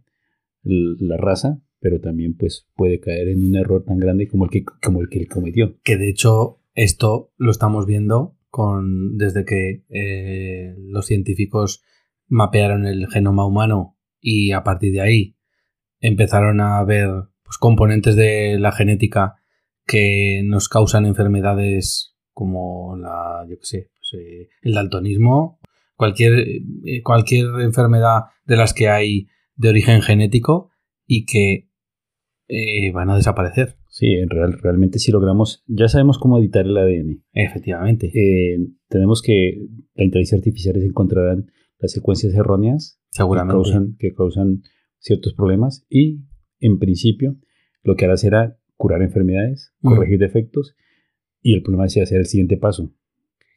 [0.62, 4.64] la raza, pero también pues puede caer en un error tan grande como el que,
[4.64, 5.78] como el que él cometió.
[5.82, 11.82] Que de hecho, esto lo estamos viendo con desde que eh, los científicos
[12.26, 15.36] mapearon el genoma humano y a partir de ahí
[16.00, 17.10] empezaron a ver
[17.42, 19.34] pues, componentes de la genética
[19.86, 25.60] que nos causan enfermedades como la, yo qué sé, pues, eh, el daltonismo,
[25.96, 26.32] cualquier,
[26.86, 30.70] eh, cualquier enfermedad de las que hay de origen genético
[31.06, 31.68] y que
[32.48, 33.76] eh, van a desaparecer.
[33.88, 37.22] Sí, en real, realmente si logramos, ya sabemos cómo editar el ADN.
[37.32, 38.10] Efectivamente.
[38.14, 41.46] Eh, tenemos que la inteligencia artificial encontrarán
[41.78, 43.52] las secuencias erróneas que seguramente.
[43.54, 44.62] causan, que causan
[44.98, 46.20] ciertos problemas y
[46.60, 47.36] en principio
[47.82, 49.88] lo que hará será curar enfermedades, Mm.
[49.94, 50.74] corregir defectos
[51.42, 52.90] y el problema es hacer el siguiente paso.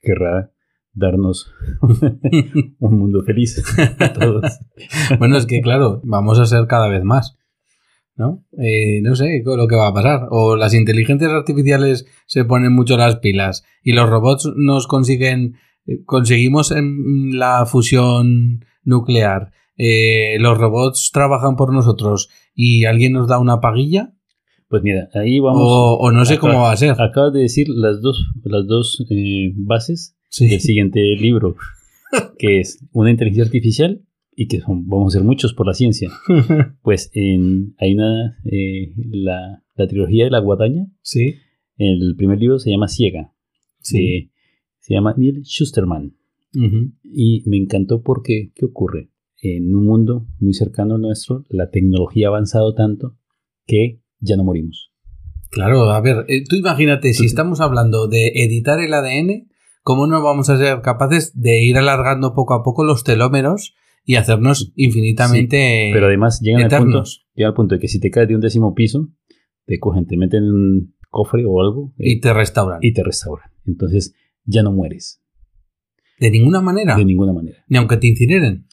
[0.01, 0.51] Querrá
[0.93, 1.51] darnos
[2.79, 3.63] un mundo feliz
[3.99, 4.59] a todos.
[5.19, 7.36] Bueno, es que claro, vamos a ser cada vez más.
[8.17, 8.43] ¿No?
[8.57, 10.27] Eh, no sé lo que va a pasar.
[10.31, 15.55] O las inteligencias artificiales se ponen mucho las pilas y los robots nos consiguen.
[15.85, 19.51] eh, Conseguimos en la fusión nuclear.
[19.79, 24.13] eh, los robots trabajan por nosotros y alguien nos da una paguilla.
[24.69, 25.61] Pues mira, ahí vamos.
[25.63, 26.99] O, o no sé Acaba- cómo va a ser.
[26.99, 30.47] Acabas de decir las dos, las dos eh, bases Sí.
[30.49, 31.55] del siguiente libro,
[32.39, 34.01] que es una inteligencia artificial
[34.39, 36.11] y que son, vamos a ser muchos por la ciencia.
[36.83, 41.33] Pues en, hay una, eh, la, la trilogía de la guadaña, sí.
[41.77, 43.33] el primer libro se llama Ciega,
[43.81, 44.31] Sí.
[44.79, 46.15] se llama Neil Schusterman.
[47.03, 49.09] Y me encantó porque, ¿qué ocurre?
[49.41, 53.17] En un mundo muy cercano al nuestro, la tecnología ha avanzado tanto
[53.65, 54.91] que ya no morimos.
[55.49, 59.47] Claro, a ver, eh, tú imagínate, si estamos hablando de editar el ADN,
[59.83, 63.75] ¿cómo no vamos a ser capaces de ir alargando poco a poco los telómeros
[64.09, 67.27] y hacernos infinitamente Pero además llegan al, punto, eternos?
[67.35, 69.09] llegan al punto de que si te caes de un décimo piso,
[69.65, 72.79] te cogen, te meten en un cofre o algo eh, Y te restauran.
[72.81, 73.49] y te restauran.
[73.65, 74.15] Entonces
[74.45, 75.21] ya no mueres,
[76.19, 76.95] De ninguna manera.
[76.95, 77.63] de ninguna manera.
[77.67, 78.65] Ni aunque te incineren.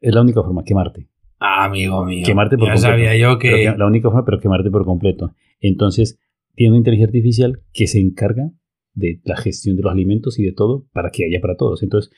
[0.00, 1.08] Es la única forma, quemarte.
[1.38, 2.22] Ah, amigo mío.
[2.26, 2.92] Quemarte por ya completo.
[2.92, 3.50] sabía yo que.
[3.50, 5.34] Pero la única forma, pero quemarte por completo.
[5.60, 6.18] Entonces,
[6.54, 8.50] tiene una inteligencia artificial que se encarga
[8.94, 11.82] de la gestión de los alimentos y de todo para que haya para todos.
[11.82, 12.12] Entonces,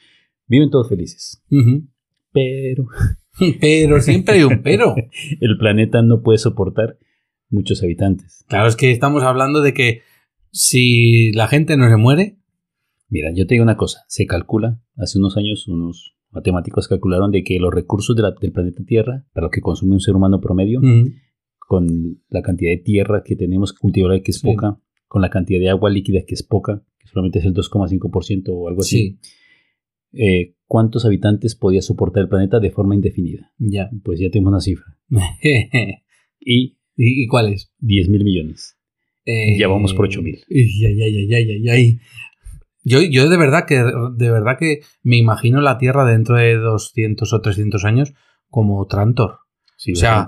[0.49, 1.43] viven todos felices.
[1.51, 1.87] Ujú.
[2.35, 2.85] Pero
[3.61, 4.94] Pero siempre hay un pero.
[5.40, 6.99] el planeta no puede soportar
[7.49, 8.44] muchos habitantes.
[8.49, 10.03] Claro, es que estamos hablando de que
[10.51, 12.37] si la gente no se muere.
[13.09, 17.44] Mira, yo te digo una cosa, se calcula, hace unos años unos matemáticos calcularon de
[17.44, 20.40] que los recursos de la- del planeta Tierra, para lo que consume un ser humano
[20.40, 20.81] promedio,
[21.59, 21.87] con
[22.29, 24.47] la cantidad de tierra que tenemos que cultivar que es Sí.
[24.47, 28.49] poca, con la cantidad de agua líquida que es poca, que solamente es el 2,5%
[28.53, 29.18] o algo así,
[30.12, 33.53] Sí, eh, ¿cuántos habitantes podía soportar el planeta de forma indefinida?
[33.59, 33.90] ya.
[34.03, 34.96] Pues ya tenemos una cifra.
[36.46, 37.72] Y ¿Y, cuál es?
[37.79, 38.77] 10 mil millones.
[39.24, 40.44] Eh, Ya vamos por 8.000.
[40.48, 41.98] y Ay, ay, ay, ay, ay, ay.
[42.85, 43.77] Yo, yo de verdad que
[44.16, 48.12] de verdad que me imagino la Tierra dentro de 200 o 300 años
[48.48, 49.38] como Trantor.
[49.77, 50.27] Sí, O sea,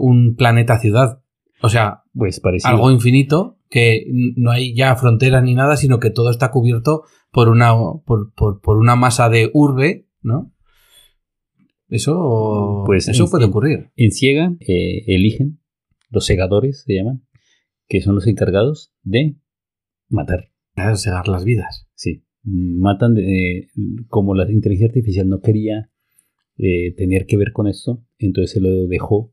[0.00, 1.22] un planeta ciudad.
[1.62, 2.72] O sea, pues parecido.
[2.74, 4.04] algo infinito que
[4.36, 7.72] no hay ya fronteras ni nada, sino que todo está cubierto por una
[8.04, 10.52] por, por- por una masa de urbe, ¿no?
[11.88, 13.90] Eso Pues, eso en- puede ocurrir.
[13.96, 15.60] En Ciega eh, eligen,
[16.10, 17.24] los segadores se llaman,
[17.88, 19.36] que son los encargados de
[20.08, 20.50] matar.
[20.74, 21.86] Claro, Segar las vidas.
[21.94, 23.68] Sí, matan, de- eh,
[24.08, 25.90] como la inteligencia artificial no quería
[26.58, 29.32] eh, tener que ver con esto, entonces se lo dejó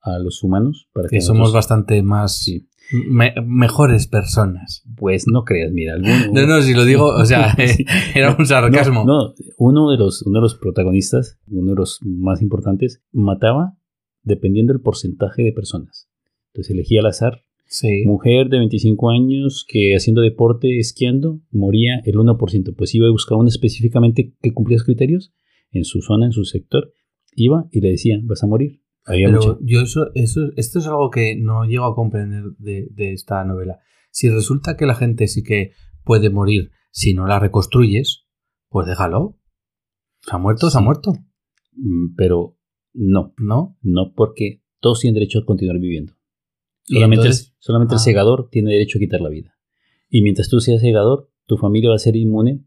[0.00, 2.68] a los humanos para que Que somos nosotros- bastante más Sí.
[2.92, 4.82] Me- mejores personas.
[4.96, 7.54] Pues no creas, mira, alguno, No, no, si lo digo, o sea,
[8.14, 9.04] era un sarcasmo.
[9.04, 13.74] No, no, uno de los uno de los protagonistas, uno de los más importantes, mataba
[14.22, 16.08] dependiendo del porcentaje de personas.
[16.52, 18.04] Entonces elegía al azar Sí.
[18.06, 22.74] Mujer de 25 años que haciendo deporte, esquiando, moría el 1%.
[22.76, 25.32] Pues iba y buscaba uno específicamente que cumplía los criterios
[25.72, 26.92] en su zona, en su sector.
[27.34, 28.80] Iba y le decía, vas a morir.
[29.06, 32.88] Había Pero mucha- yo eso, eso, esto es algo que no llego a comprender de,
[32.90, 33.78] de esta novela.
[34.10, 35.72] Si resulta que la gente sí que
[36.04, 38.26] puede morir si no la reconstruyes,
[38.68, 39.38] pues déjalo.
[40.22, 41.12] Se ha muerto, se ha muerto,
[41.78, 42.56] Mm, Pero
[42.94, 43.76] no, ¿no?
[43.82, 46.14] no porque todos tienen derecho a continuar viviendo.
[46.84, 48.02] Solamente, entonces- el, solamente el ah.
[48.02, 49.54] segador tiene derecho a quitar la vida.
[50.08, 52.64] Y mientras tú seas segador, tu familia va a ser inmune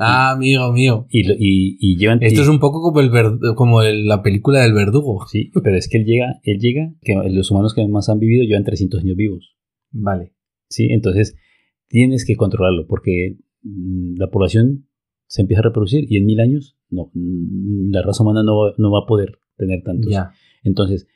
[0.00, 1.06] Ah, amigo mío.
[1.10, 2.22] y, y, y llevan...
[2.22, 5.26] Esto y- es un poco como, el verd- como el- la película del verdugo.
[5.30, 8.44] Sí, pero es que él llega, él llega, que los humanos que más han vivido
[8.44, 9.56] llevan 300 años vivos.
[9.92, 10.32] Vale.
[10.68, 10.88] ¿sí?
[10.90, 11.36] Entonces,
[11.88, 14.86] tienes que controlarlo porque mm, la población
[15.26, 18.72] se empieza a reproducir y en mil años no, mm, la raza humana no va,
[18.78, 20.10] no va a poder tener tantos.
[20.10, 20.30] Ya.
[20.64, 21.06] Entonces,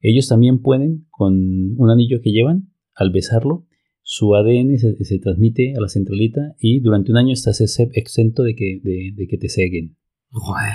[0.00, 1.34] ellos también pueden, con
[1.78, 3.66] un anillo que llevan, al besarlo,
[4.02, 8.42] su ADN se, se transmite a la centralita y durante un año estás ex- exento
[8.42, 9.96] de que, de, de que te seguen.
[10.30, 10.72] Joder,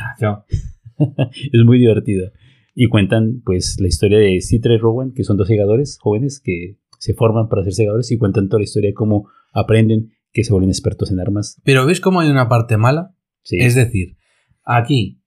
[1.51, 2.31] es muy divertido.
[2.73, 6.77] Y cuentan, pues, la historia de Citra y Rowan, que son dos segadores jóvenes que
[6.99, 10.51] se forman para ser segadores y cuentan toda la historia de cómo aprenden, que se
[10.51, 11.59] vuelven expertos en armas.
[11.63, 13.15] Pero ¿ves cómo hay una parte mala?
[13.43, 13.57] Sí.
[13.59, 14.17] Es decir,
[14.63, 15.21] aquí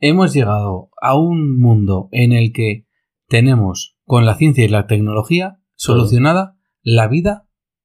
[0.00, 2.86] hemos llegado a un mundo en el que
[3.28, 7.43] tenemos con la ciencia y la tecnología solucionada la vida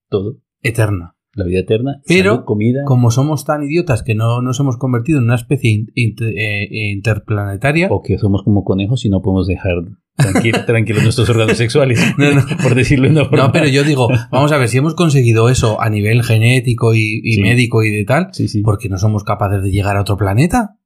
[0.10, 0.38] todo.
[0.62, 1.16] eterna.
[1.34, 2.02] La vida eterna.
[2.08, 2.82] Pero, salud, comida.
[2.86, 6.68] Como somos tan idiotas que no nos hemos convertido en una especie in- inter- eh,
[6.92, 9.74] interplanetaria, O que somos como conejos y no podemos dejar
[10.18, 12.00] tranqui- tranquilos nuestros órganos sexuales.
[12.18, 12.42] No, no.
[12.64, 13.46] Por decirlo de una forma.
[13.46, 17.22] no, pero yo digo, vamos a ver, si hemos conseguido eso a nivel genético y,
[17.24, 17.42] y Sí.
[17.42, 18.62] médico y de tal, Sí, sí.
[18.62, 20.78] ¿por qué no somos capaces de llegar a otro planeta?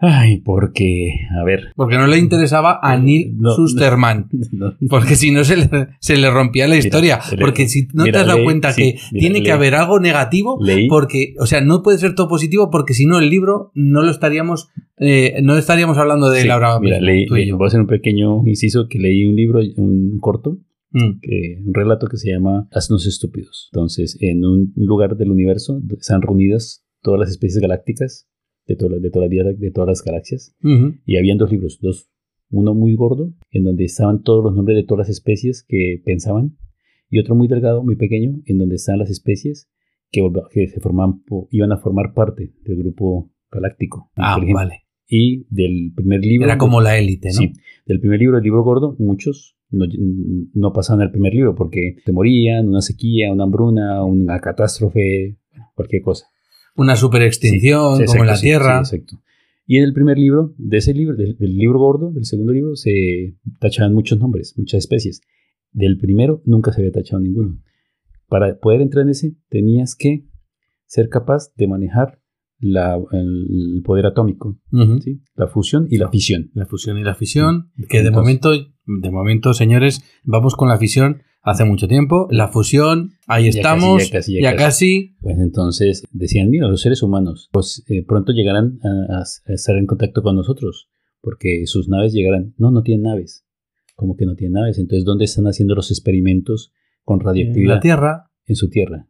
[0.00, 1.10] Ay, porque.
[1.40, 1.72] A ver.
[1.74, 3.50] Porque no le interesaba a Neil No.
[3.54, 4.28] Susterman.
[4.52, 4.74] no.
[4.88, 5.68] Porque si no se le,
[6.00, 7.18] se le rompía la historia.
[7.40, 9.98] porque si no mira, te has dado cuenta sí, que mira, tiene que haber algo
[9.98, 10.88] negativo, Leí.
[10.88, 14.10] porque, o sea, no puede ser todo positivo porque si no el libro no lo
[14.10, 17.56] estaríamos, eh, no estaríamos hablando de Sí, ahora mira, leí, tú y leí- yo.
[17.56, 20.58] voy a hacer un pequeño inciso que leí un libro, un corto,
[20.90, 23.68] Mm, que, un relato que se llama Asnos Estúpidos.
[23.74, 28.26] Entonces, en un lugar del universo están reunidas todas las especies galácticas
[28.68, 30.54] de, de, toda la de todas las galaxias.
[31.04, 32.10] Y habían dos libros, dos.
[32.50, 36.56] Uno muy gordo, en donde estaban todos los nombres de todas las especies que pensaban.
[37.10, 39.68] Y otro muy delgado, muy pequeño, en donde están las especies
[40.10, 44.10] que, que se formaban, iban a formar parte del grupo galáctico.
[44.16, 44.84] Ah, vale.
[45.06, 46.46] Y del primer libro...
[46.46, 47.34] Era como la élite, ¿no?
[47.34, 47.52] Sí,
[47.86, 49.86] del primer libro, el libro gordo, muchos no,
[50.54, 55.38] no pasaban al primer libro porque se morían, una sequía, una hambruna, una catástrofe,
[55.74, 56.26] cualquier cosa.
[56.78, 58.84] Una super extinción, Sí, como en exacto, la Tierra.
[58.84, 59.22] sí, exacto.
[59.66, 62.74] Y en el primer libro, de ese libro, del, del libro gordo, del segundo libro,
[62.76, 65.20] se tachaban muchos nombres, muchas especies.
[65.72, 67.60] Del primero nunca se había tachado ninguno.
[68.28, 70.24] Para poder entrar en ese, tenías que
[70.86, 72.17] ser capaz de manejar
[72.60, 74.58] la- el poder atómico.
[75.02, 75.20] ¿sí?
[75.36, 76.50] la fusión y la fisión.
[76.54, 78.50] La fusión y la fisión, que de Entonces- momento,
[78.86, 82.26] de momento, señores, vamos con la fisión hace mucho tiempo.
[82.30, 85.16] La fusión, ahí Ya casi, estamos, ya casi, ya ya casi.
[85.20, 89.86] Pues entonces decían, mira, los seres humanos, pues eh, pronto llegarán a, a estar en
[89.86, 90.88] contacto con nosotros,
[91.20, 92.54] porque sus naves llegarán.
[92.58, 93.44] No, no tienen naves.
[93.94, 94.78] ¿Cómo que no tienen naves?
[94.78, 96.72] Entonces, ¿dónde están haciendo los experimentos
[97.04, 97.74] con En radioactividad?
[97.76, 99.08] la Tierra, En su tierra.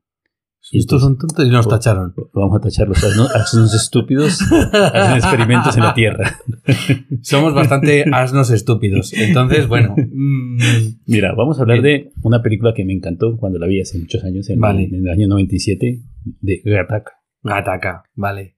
[0.71, 2.15] Y estos son tontos y nos pues, tacharon.
[2.35, 3.03] Vamos a tacharlos.
[3.03, 6.37] Asnos, asnos estúpidos hacen experimentos en la Tierra.
[7.23, 9.13] Somos bastante asnos estúpidos.
[9.15, 9.95] Entonces, bueno.
[9.97, 10.59] mm,
[11.07, 14.23] Mira, vamos a hablar de una película que me encantó cuando la vi hace muchos
[14.25, 14.85] años, en, Vale.
[14.85, 16.03] en el año 97,
[16.41, 17.13] de Gattaca.
[17.43, 18.57] Gataca, vale.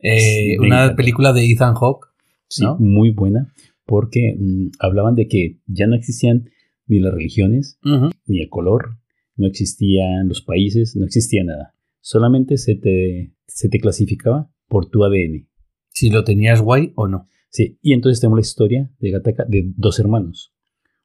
[0.00, 2.06] Eh, Sí, una película de Ethan Hawke.
[2.48, 3.52] Sí, muy buena,
[3.86, 6.50] porque mm, hablaban de que ya no existían
[6.86, 7.78] ni las religiones,
[8.26, 8.98] ni el color,
[9.36, 11.74] no existían los países, no existía nada.
[12.00, 15.48] Solamente se te, se te clasificaba por tu ADN.
[15.88, 17.28] Si lo tenías guay o no.
[17.50, 20.52] Sí, y entonces tenemos la historia de Gattaca de dos hermanos.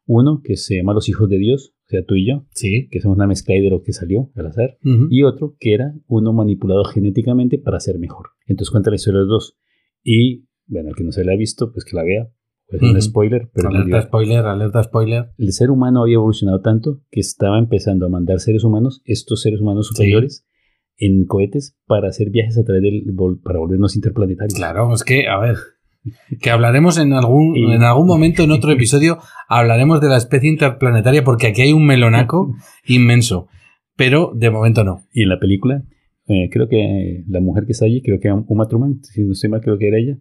[0.06, 2.88] Uno que se llama Los Hijos de Dios, o sea, tú y yo, Sí.
[2.90, 4.78] que somos una mezcla de lo que salió al azar.
[5.12, 8.30] Y otro que era uno manipulado genéticamente para ser mejor.
[8.48, 9.58] Entonces cuenta la historia de los dos.
[10.04, 12.32] Y bueno, el que no se la ha visto, pues que la vea.
[12.70, 13.02] Pues un Ujú.
[13.02, 14.08] spoiler, pero alerta divertido.
[14.10, 15.30] spoiler, alerta spoiler.
[15.38, 19.60] el ser humano había evolucionado tanto que estaba empezando a mandar seres humanos, estos seres
[19.62, 19.96] humanos Sí.
[19.96, 20.46] superiores,
[20.98, 23.04] en cohetes para hacer viajes a través del
[23.44, 24.54] para volvernos interplanetarios.
[24.54, 25.56] Claro, es que, a ver,
[26.42, 30.50] que hablaremos en algún, Y- en algún momento, en otro episodio, hablaremos de la especie
[30.50, 32.54] interplanetaria porque aquí hay un melonaco
[32.88, 33.48] inmenso.
[33.96, 35.02] Pero de momento no.
[35.12, 35.84] Y en la película,
[36.28, 39.50] eh, creo que la mujer que está allí, creo que Uma Thurman, si no estoy
[39.50, 40.18] mal, creo que era ella,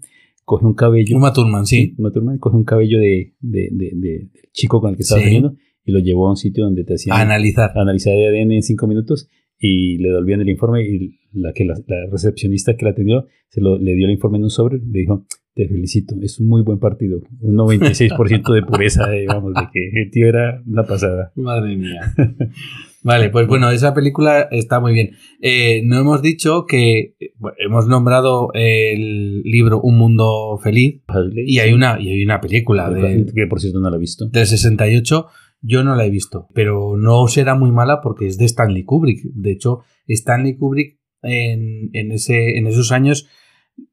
[0.48, 1.16] coge un cabello.
[1.16, 1.94] Uma Thurman, sí.
[1.98, 5.20] Uma Thurman coge un cabello de, de, de- de- del chico con el que estaba
[5.20, 5.26] Sí.
[5.26, 7.70] saliendo y lo llevó a un sitio donde te hacían A analizar.
[7.76, 11.74] analizar el ADN en cinco minutos y le devolvían el informe y la que la,
[11.86, 14.98] la recepcionista que la atendió se lo, le dio el informe en un sobre le
[15.00, 20.02] dijo te felicito, es un muy buen partido un 96% de pureza digamos de que
[20.02, 22.00] el tío era una pasada Madre mía.
[23.02, 25.10] Vale, pues bueno, esa película está muy bien.
[25.40, 31.02] Eh, no hemos dicho que eh, bueno, hemos nombrado el libro Un Mundo Feliz
[31.34, 34.28] y hay una, y hay una película de, que por cierto no la he visto
[34.28, 35.26] del 68.
[35.60, 39.22] Yo no la he visto, pero no será muy mala porque es de Stanley Kubrick.
[39.34, 43.28] De hecho, Stanley Kubrick en, en, ese, en esos años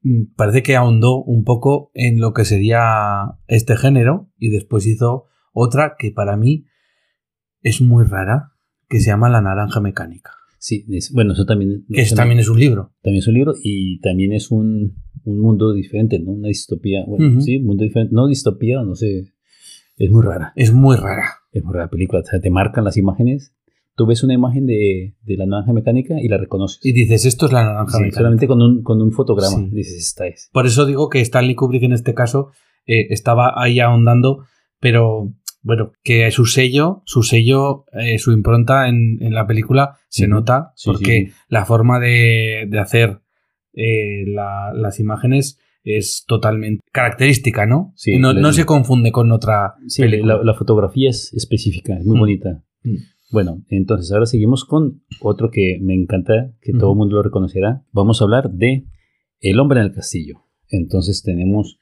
[0.03, 5.25] mm, parece que ahondó un poco en lo que sería este género y después hizo
[5.53, 6.65] otra que para mí
[7.61, 8.51] es muy rara,
[8.89, 10.31] que se llama La Naranja Mecánica.
[10.59, 12.91] sí es- bueno eso también Que eso también es un libro.
[13.01, 17.27] también es un libro y también es un, un mundo diferente no una distopía bueno
[17.33, 17.41] Ujú.
[17.41, 19.31] sí un mundo diferente no distopía no sé
[19.97, 21.25] es muy rara Es muy rara.
[21.53, 23.53] Es por la película, o sea, te marcan las imágenes.
[23.95, 26.85] Tú ves una imagen de, de la naranja mecánica y la reconoces.
[26.85, 28.17] Y dices, esto es la naranja Sí, mecánica.
[28.17, 29.55] solamente con un, con un fotograma.
[29.55, 29.69] Sí.
[29.71, 30.49] Dices, esta es.
[30.51, 32.49] Por eso digo que Stanley Kubrick en este caso
[32.85, 34.43] eh, estaba ahí ahondando,
[34.81, 35.31] pero
[35.65, 40.71] bueno, que su sello, su sello, eh, su impronta en, en la película se nota,
[40.75, 43.19] Sí, porque sí, la forma de, de hacer
[43.73, 47.93] eh, la- las imágenes es totalmente característica, ¿no?
[47.95, 50.37] Sí, no, se confunde con otra Sí, película.
[50.37, 52.19] la, la fotografía es específica, es muy Mm.
[52.19, 52.63] bonita.
[52.83, 52.95] Mm.
[53.31, 57.83] Bueno, entonces ahora seguimos con otro que me encanta, que todo el mundo lo reconocerá.
[57.91, 58.85] Vamos a hablar de
[59.41, 60.41] El hombre en el castillo.
[60.69, 61.77] Entonces tenemos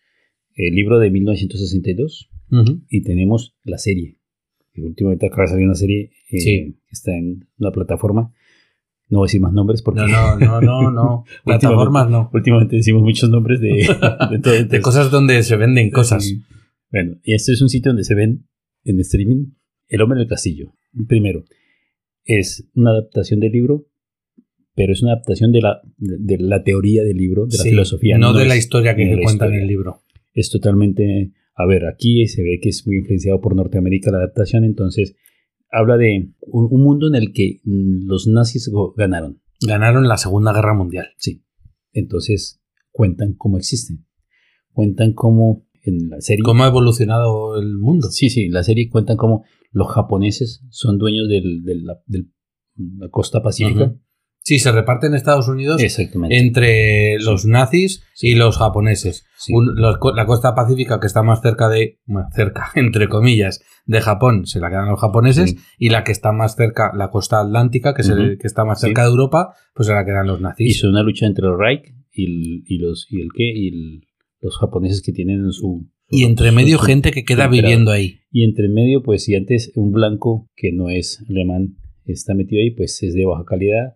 [0.56, 2.30] el libro de 1962
[2.62, 2.82] Ujú.
[2.90, 4.20] y tenemos la serie.
[4.74, 6.76] Y últimamente acaba de salir una serie eh, Sí.
[6.88, 8.32] que está en una plataforma.
[9.10, 11.24] No voy a decir más nombres porque No, no, no, no, no.
[11.46, 12.30] Plataformas no.
[12.34, 13.70] Últimamente decimos muchos nombres de,
[14.32, 16.26] de, todo, De cosas donde se venden cosas.
[16.26, 16.42] Sí.
[16.92, 18.48] Bueno, y este es un sitio donde se ven
[18.86, 19.52] en streaming
[19.88, 20.74] El hombre en el castillo.
[21.08, 21.44] Primero,
[22.26, 23.86] es una adaptación del libro,
[24.76, 28.18] pero es una adaptación de la, de, la teoría del libro, de la Sí, filosofía.
[28.18, 30.02] No, de es- la historia que no la cuenta en el libro.
[30.34, 31.32] Es totalmente...
[31.56, 35.16] A ver, aquí se ve que es muy influenciado por Norteamérica la adaptación, entonces
[35.70, 39.42] habla de un, un mundo en el que mm, los nazis ganaron.
[39.66, 41.08] Ganaron la Segunda Guerra Mundial.
[41.18, 41.44] Sí.
[41.94, 42.62] Entonces
[42.92, 44.06] cuentan cómo existen.
[44.72, 46.44] Cuentan cómo en la serie...
[46.44, 48.10] ¿Cómo ha evolucionado el mundo?
[48.10, 53.96] Sí, sí, la serie cuentan cómo los japoneses son dueños del- de la, costa pacífica.
[54.46, 55.80] Sí, se reparte en Estados Unidos
[56.38, 59.26] entre los nazis y los japoneses.
[59.38, 59.54] Sí.
[59.54, 63.62] Un- los co- la costa pacífica que está más cerca de, bueno, cerca, entre comillas,
[63.86, 65.58] de Japón, se la quedan los japoneses, Sí.
[65.78, 68.82] y la que está más cerca, la costa atlántica, que, es el- que está más
[68.82, 70.76] cerca de Europa, pues se la quedan los nazis.
[70.78, 74.02] Hizo una lucha entre el Reich y, el, y los y el qué y el-
[74.42, 78.20] los japoneses que tienen su, su Y entre medio su- gente que queda viviendo ahí.
[78.30, 82.72] Y entre medio, pues si antes un blanco que no es alemán está metido ahí,
[82.72, 83.94] pues es de baja calidad.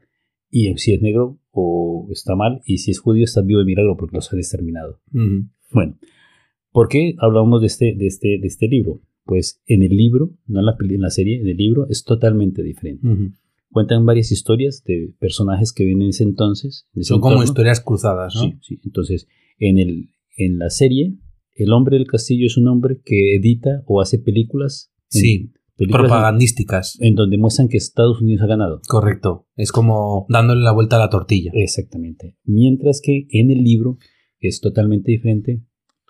[0.50, 3.98] Y si es negro o está mal, y si es judío está vivo de milagro
[3.98, 5.02] porque los ha exterminado.
[5.14, 5.48] Ujú.
[5.74, 5.98] Bueno,
[6.72, 9.02] ¿por qué hablamos de este, de este, de este libro?
[9.26, 12.04] Pues en el libro, no en la, peli- en la serie, en el libro es
[12.06, 13.06] totalmente diferente.
[13.70, 16.88] Cuentan varias historias de personajes que vienen en ese entonces.
[16.94, 18.42] en ese Son como historias cruzadas, ¿no?
[18.42, 18.80] Sí, sí.
[18.86, 19.28] Entonces,
[19.60, 21.18] en, el, en la serie,
[21.56, 24.90] el hombre del castillo es un hombre que edita o hace películas.
[25.12, 26.98] en- Sí, películas propagandísticas.
[27.00, 28.82] en donde muestran que Estados Unidos ha ganado.
[28.88, 29.48] Correcto.
[29.56, 31.52] Es como dándole la vuelta a la tortilla.
[31.54, 32.36] Exactamente.
[32.44, 33.98] Mientras que en el libro
[34.40, 35.64] es totalmente diferente.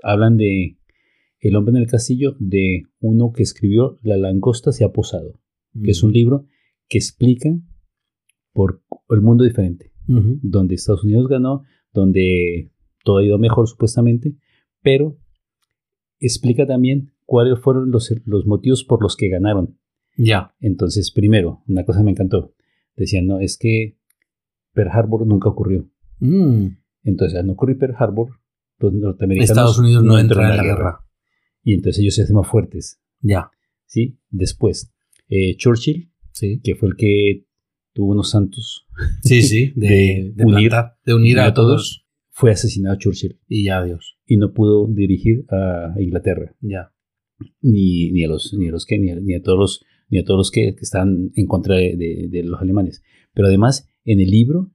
[0.03, 0.78] Hablan de
[1.39, 5.39] El hombre en el castillo, de uno que escribió La langosta se ha posado,
[5.84, 6.45] que es un libro
[6.88, 7.49] que explica
[8.53, 11.63] por el mundo diferente, donde Estados Unidos ganó,
[11.93, 12.72] donde
[13.03, 14.36] todo ha ido mejor supuestamente,
[14.82, 15.18] pero
[16.20, 19.78] explica también cuáles fueron los, los motivos por los que ganaron.
[20.17, 20.55] Ya.
[20.59, 22.55] Entonces, primero, una cosa me encantó.
[22.95, 23.99] Decían, no, es que
[24.73, 25.88] Pearl Harbor nunca ocurrió.
[26.19, 26.69] Mm.
[27.03, 28.32] Entonces, al no ocurrir Pearl Harbor,
[28.80, 30.99] los norteamericanos Estados Unidos no, entra en la guerra.
[31.63, 32.99] Y entonces ellos se hacen más fuertes.
[33.21, 33.51] Ya.
[33.86, 34.17] ¿sí?
[34.30, 34.91] Después,
[35.30, 36.59] eh, Churchill, Sí.
[36.63, 37.45] que fue el que
[37.93, 38.86] tuvo unos santos,
[39.21, 39.73] Sí, sí.
[39.75, 42.05] De, De de unir- plantar, de unir a todos.
[42.32, 44.17] fue asesinado Churchill Y ya, adiós.
[44.25, 46.93] y no pudo dirigir a Inglaterra, Ya.
[47.61, 50.19] Ni, ni a los ni a los que ni a, ni a todos los ni
[50.19, 53.03] a todos los que, que están en contra de, de- de los alemanes.
[53.33, 54.71] Pero además, en el libro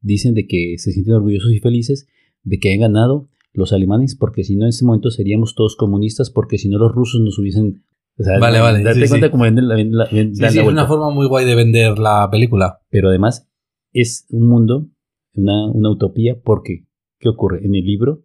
[0.00, 2.06] dicen de que se sienten orgullosos y felices
[2.42, 6.30] de que hayan ganado los alemanes, porque si no en ese momento seríamos todos comunistas,
[6.30, 7.82] porque si no los rusos nos hubiesen...
[8.18, 9.30] o sea, Vale, vale, Darte sí, cuenta sí.
[9.30, 12.80] cómo venden la, Sí, es una forma muy guay de vender la película.
[12.90, 13.48] Pero además
[13.94, 14.88] es un mundo,
[15.32, 16.84] una, una utopía, porque
[17.18, 17.64] ¿qué ocurre?
[17.64, 18.24] En el libro.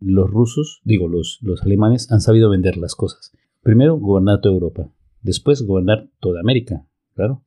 [0.00, 3.32] Los rusos, digo, los, los alemanes han sabido vender las cosas.
[3.62, 4.90] Primero, gobernar toda Europa.
[5.22, 7.42] Después, gobernar toda América, claro.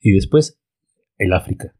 [0.00, 0.60] Y después,
[1.18, 1.74] el África.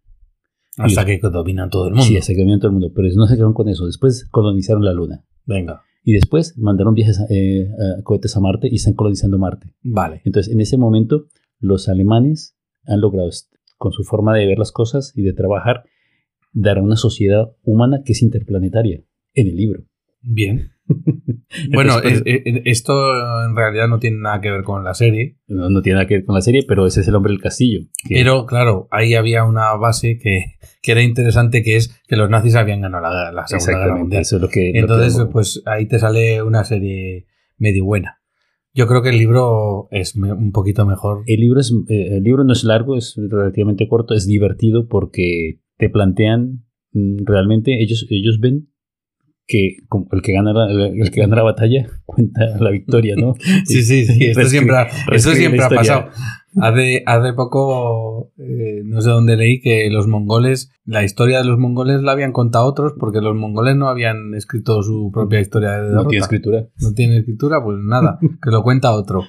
[0.79, 2.05] Hasta Y- que dominan todo el mundo.
[2.07, 2.93] Sí, se dominan todo el mundo.
[2.95, 3.87] Pero no se quedaron con eso.
[3.87, 5.25] Después colonizaron la Luna.
[5.45, 5.83] Venga.
[6.03, 9.75] Y después mandaron viajes a, eh, a cohetes a Marte y están colonizando Marte.
[9.83, 10.23] Vale.
[10.25, 11.27] Entonces, en ese momento,
[11.59, 13.31] los alemanes han logrado,
[13.79, 15.85] con su forma de ver las cosas y de trabajar,
[16.53, 19.03] dar a una sociedad humana que es interplanetaria
[19.35, 19.85] en el libro.
[20.27, 20.70] Bien.
[21.72, 22.93] Bueno, Entonces, es- es- esto
[23.47, 25.39] en realidad no tiene nada que ver con la serie.
[25.49, 27.41] No, no tiene nada que ver con la serie, pero ese es el hombre del
[27.41, 27.81] castillo.
[28.07, 30.45] que- Pero claro, ahí había una base que,
[30.83, 34.22] que era interesante, que es que los nazis habían ganado la, la Segunda Guerra Mundial.
[34.22, 34.72] eso es lo que...
[34.74, 37.27] lo Entonces, que- pues ahí te sale una serie
[37.59, 38.18] medio buena.
[38.74, 41.22] Yo creo que el libro es un poquito mejor.
[41.27, 45.61] el, libro es, eh, el libro no es largo, es relativamente corto, es divertido porque
[45.79, 48.68] te plantean mm, realmente, ellos, ellos ven
[49.47, 53.34] que como el que gana la, el que gana la batalla cuenta la victoria, ¿no?
[53.64, 54.26] Sí, sí, sí.
[54.26, 56.09] Esto siempre, ha- esto siempre ha pasado.
[56.59, 61.59] Hace, hace poco, eh, no sé dónde leí que los mongoles, la historia de los
[61.59, 65.80] mongoles la habían contado otros porque los mongoles no habían escrito su propia historia de
[65.82, 66.09] No derrota.
[66.09, 66.66] tiene escritura.
[66.80, 69.24] No tiene escritura, pues nada, que lo cuenta otro.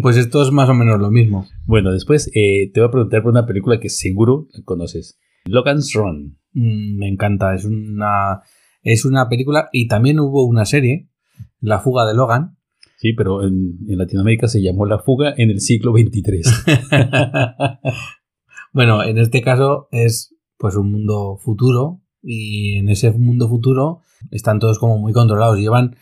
[0.00, 1.46] Pues esto es más o menos lo mismo.
[1.66, 5.18] Bueno, después eh, te voy a preguntar por una película que seguro conoces.
[5.46, 6.38] Logan's Run.
[6.52, 8.40] Mm, me encanta, es una,
[8.82, 11.08] es una película y también hubo una serie,
[11.60, 12.56] La fuga de Logan.
[12.98, 16.42] Sí, pero en, en Latinoamérica se llamó La Fuga en el siglo XXIII.
[18.72, 24.60] Bueno, en este caso es pues un mundo futuro y en ese mundo futuro están
[24.60, 25.58] todos como muy controlados.
[25.58, 25.96] Llevan,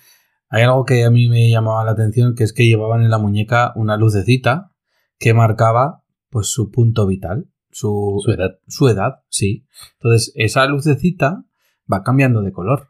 [0.50, 3.16] hay algo que a mí me llamaba la atención que es que llevaban en la
[3.16, 4.72] muñeca una lucecita
[5.18, 8.58] que marcaba pues su punto vital, su, Su edad.
[8.66, 9.64] su edad, sí.
[9.94, 11.45] Entonces esa lucecita
[11.92, 12.88] va cambiando de color.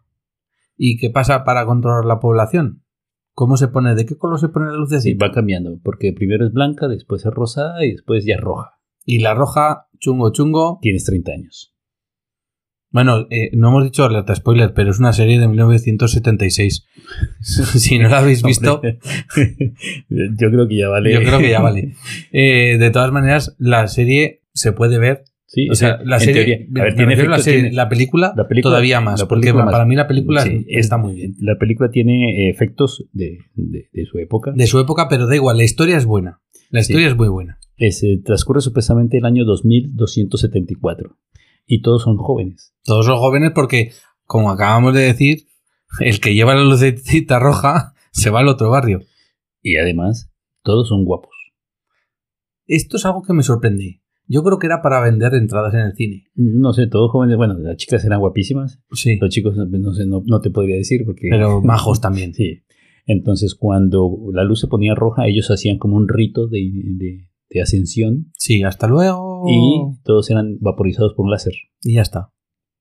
[0.77, 2.83] ¿Y qué pasa para controlar la población?
[3.33, 3.95] ¿Cómo se pone?
[3.95, 5.27] ¿De qué color se pone la Sí, lucecita?
[5.27, 8.73] va cambiando, porque primero es blanca, después es rosada y después ya es roja.
[9.05, 11.73] Y la roja, chungo chungo, Tienes 30 años.
[12.91, 16.87] Bueno, eh, no hemos dicho alerta spoiler, pero es una serie de 1976.
[17.41, 18.81] si no la habéis visto,
[20.09, 21.13] yo creo que ya vale.
[21.13, 21.95] yo creo que ya vale.
[22.33, 25.25] Eh, de todas maneras, la serie se puede ver.
[25.57, 28.47] Sí, O sea, la serie, A ver, tiene la, efectos, serie, tiene- la película, la
[28.47, 29.73] película- todavía más, la porque más.
[29.73, 31.35] para mí la película Sí, está muy bien.
[31.41, 34.53] La película tiene efectos de, de- de su época.
[34.55, 36.43] De su época, pero da igual, la historia es buena.
[36.69, 36.93] La Sí.
[36.93, 37.59] historia es muy buena.
[37.79, 41.17] Es, eh, transcurre supuestamente el año 2274.
[41.67, 42.75] Y todos son jóvenes.
[42.85, 43.93] Todos son jóvenes porque,
[44.27, 45.47] como acabamos de decir,
[46.01, 49.01] el que lleva la lucecita roja se va al otro barrio.
[49.63, 50.31] Y además,
[50.63, 51.33] todos son guapos.
[52.67, 54.03] Esto es algo que me sorprende.
[54.29, 56.25] Yo creo que era para vender entradas en el cine.
[56.35, 57.37] No sé, todos jóvenes.
[57.37, 58.81] Bueno, las chicas eran guapísimas.
[58.93, 59.19] Sí.
[59.21, 61.29] Los chicos, no sé, no, no te podría decir porque.
[61.31, 62.35] Pero majos también.
[62.35, 62.63] Sí.
[63.07, 66.59] Entonces, cuando la luz se ponía roja, ellos hacían como un rito de,
[66.97, 69.45] de- de ascensión Sí, hasta luego.
[69.49, 71.53] y todos eran vaporizados por un láser,
[71.85, 72.33] Y ya está.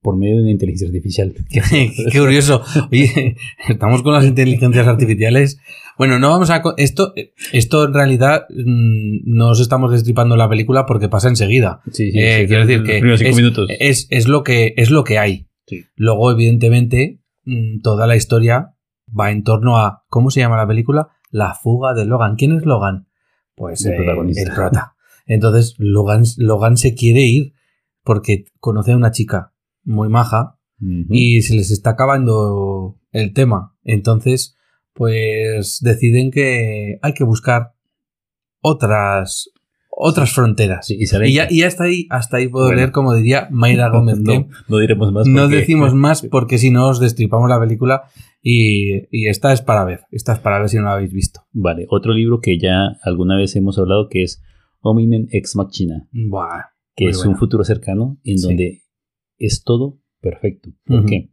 [0.01, 1.33] Por medio de una inteligencia artificial.
[1.49, 2.61] Qué curioso.
[2.91, 3.35] Oye,
[3.67, 5.59] estamos con las inteligencias artificiales.
[5.97, 6.61] Bueno, no vamos a...
[6.77, 7.13] Esto,
[7.53, 11.81] esto en realidad mm, no os estamos destripando la película porque pasa enseguida.
[11.91, 13.67] Sí, sí, Eh, sí, quiero decir que cinco es, minutos.
[13.79, 15.47] es, es lo que, es lo que hay.
[15.67, 15.85] Sí.
[15.95, 18.75] Luego, evidentemente, mm, toda la historia
[19.17, 20.03] va en torno a...
[20.09, 21.07] ¿Cómo se llama la película?
[21.31, 22.35] La fuga de Logan.
[22.35, 23.07] ¿Quién es Logan?
[23.55, 24.41] Pues El eh, protagonista.
[24.49, 24.95] el prota.
[25.25, 27.53] Entonces, Logan, Logan se quiere ir
[28.03, 29.53] porque conoce a una chica
[29.86, 30.57] muy maja
[31.09, 33.75] y se les está acabando el tema.
[33.83, 34.57] Entonces,
[34.93, 37.71] pues deciden que hay que buscar
[38.61, 39.49] otras
[39.97, 40.88] otras fronteras.
[40.88, 42.77] Sí, y ya, y hasta ahí, hasta ahí puedo Bueno.
[42.79, 44.19] leer, como diría Mayra Gómez.
[44.19, 45.25] no, no diremos más.
[45.25, 48.03] no porque- decimos más porque si no os destripamos la película
[48.41, 50.01] y, y esta es para ver.
[50.11, 51.41] Esta es para ver si no la habéis visto.
[51.53, 54.41] Vale, otro libro que ya alguna vez hemos hablado que es
[54.81, 56.65] Hominen Ex Machina, Buah.
[56.95, 57.31] que es buena.
[57.31, 58.47] un futuro cercano en Sí.
[58.47, 58.81] donde
[59.38, 60.71] es todo perfecto.
[60.86, 61.29] ¿Por qué?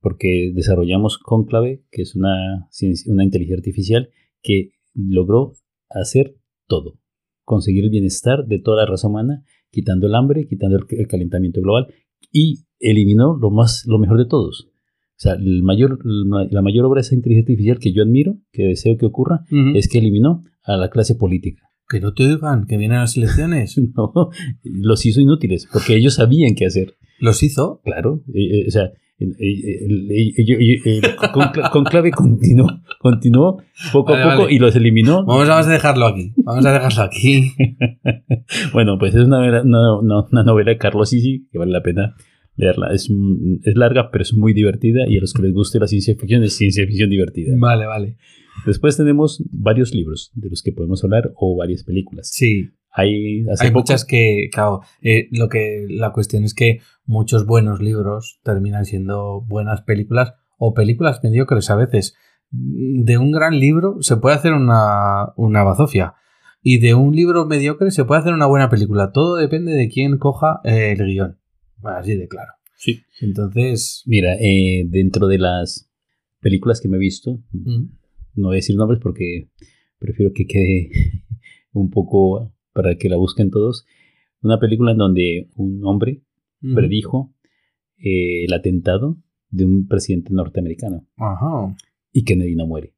[0.00, 2.68] Porque desarrollamos Conclave, que es una,
[3.06, 4.10] una inteligencia artificial
[4.42, 5.54] que logró
[5.88, 6.36] hacer
[6.66, 6.98] todo.
[7.44, 11.60] Conseguir el bienestar de toda la raza humana, quitando el hambre, quitando el, el calentamiento
[11.60, 11.88] global
[12.32, 14.68] y eliminó lo, más, lo mejor de todos.
[15.16, 18.64] O sea, el mayor, la mayor obra de esa inteligencia artificial que yo admiro, que
[18.64, 21.62] deseo que ocurra, es que eliminó a la clase política.
[21.88, 23.80] Que no te oigan, que vienen las elecciones.
[23.94, 24.30] No,
[24.64, 26.96] los hizo inútiles, porque ellos sabían qué hacer.
[27.18, 27.80] Los hizo.
[27.84, 28.90] Claro, eh, eh, o sea,
[31.32, 32.66] concla- conclave continuó,
[32.98, 33.62] continuó
[33.92, 34.54] poco Vale, a poco vale.
[34.54, 35.24] y los eliminó.
[35.24, 36.32] Vamos a dejarlo aquí.
[36.36, 37.52] Vamos a dejarlo aquí.
[38.72, 41.82] Bueno, pues es una, novela- una- una- una novela de Carlos Sisi que vale la
[41.82, 42.14] pena
[42.56, 42.92] leerla.
[42.92, 43.10] Es,
[43.62, 46.42] es larga, pero es muy divertida y a los que les guste la ciencia ficción
[46.44, 47.54] es ciencia ficción divertida.
[47.58, 48.16] Vale, vale.
[48.66, 52.28] Después tenemos varios libros de los que podemos hablar o varias películas.
[52.32, 57.80] Sí, Hay, hay muchas que, claro, eh, lo que la cuestión es que muchos buenos
[57.80, 62.14] libros terminan siendo buenas películas o películas mediocres a veces.
[62.50, 66.14] De un gran libro se puede hacer una, una bazofia
[66.62, 69.10] y de un libro mediocre se puede hacer una buena película.
[69.10, 71.38] Todo depende de quién coja eh, el guion.
[71.82, 72.52] Así de claro.
[72.76, 73.02] Sí.
[73.20, 75.90] Entonces, Mira, eh, dentro de las
[76.40, 77.84] películas que me he visto, mm,
[78.36, 79.50] no voy a decir nombres porque
[79.98, 80.90] prefiero que quede
[81.72, 83.86] un poco para que la busquen todos.
[84.42, 86.22] Una película en donde un hombre
[86.60, 86.74] mm.
[86.74, 87.34] predijo
[87.96, 89.16] eh, el atentado
[89.48, 91.74] de un presidente norteamericano Ajá.
[92.12, 92.94] y Kennedy no muere.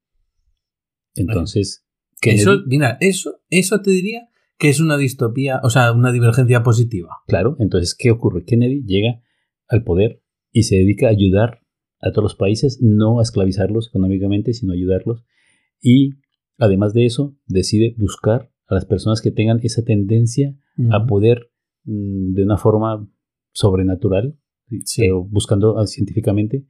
[1.15, 1.87] Entonces,
[2.21, 6.63] Kennedy, Eso, mira, eso, eso te diría que es una distopía, o sea, una divergencia
[6.63, 7.11] positiva.
[7.27, 8.45] claro, entonces, ¿qué ocurre?
[8.45, 9.23] Kennedy llega
[9.69, 11.61] al poder y se dedica a ayudar
[12.01, 15.25] a todos los países, no a esclavizarlos económicamente, sino a ayudarlos.
[15.81, 16.15] Y
[16.59, 20.55] además de eso, decide buscar a las personas que tengan esa tendencia
[20.91, 21.51] a poder
[21.85, 23.09] mm, de una forma
[23.53, 24.37] sobrenatural,
[24.85, 25.03] Sí.
[25.03, 26.65] pero buscando científicamente,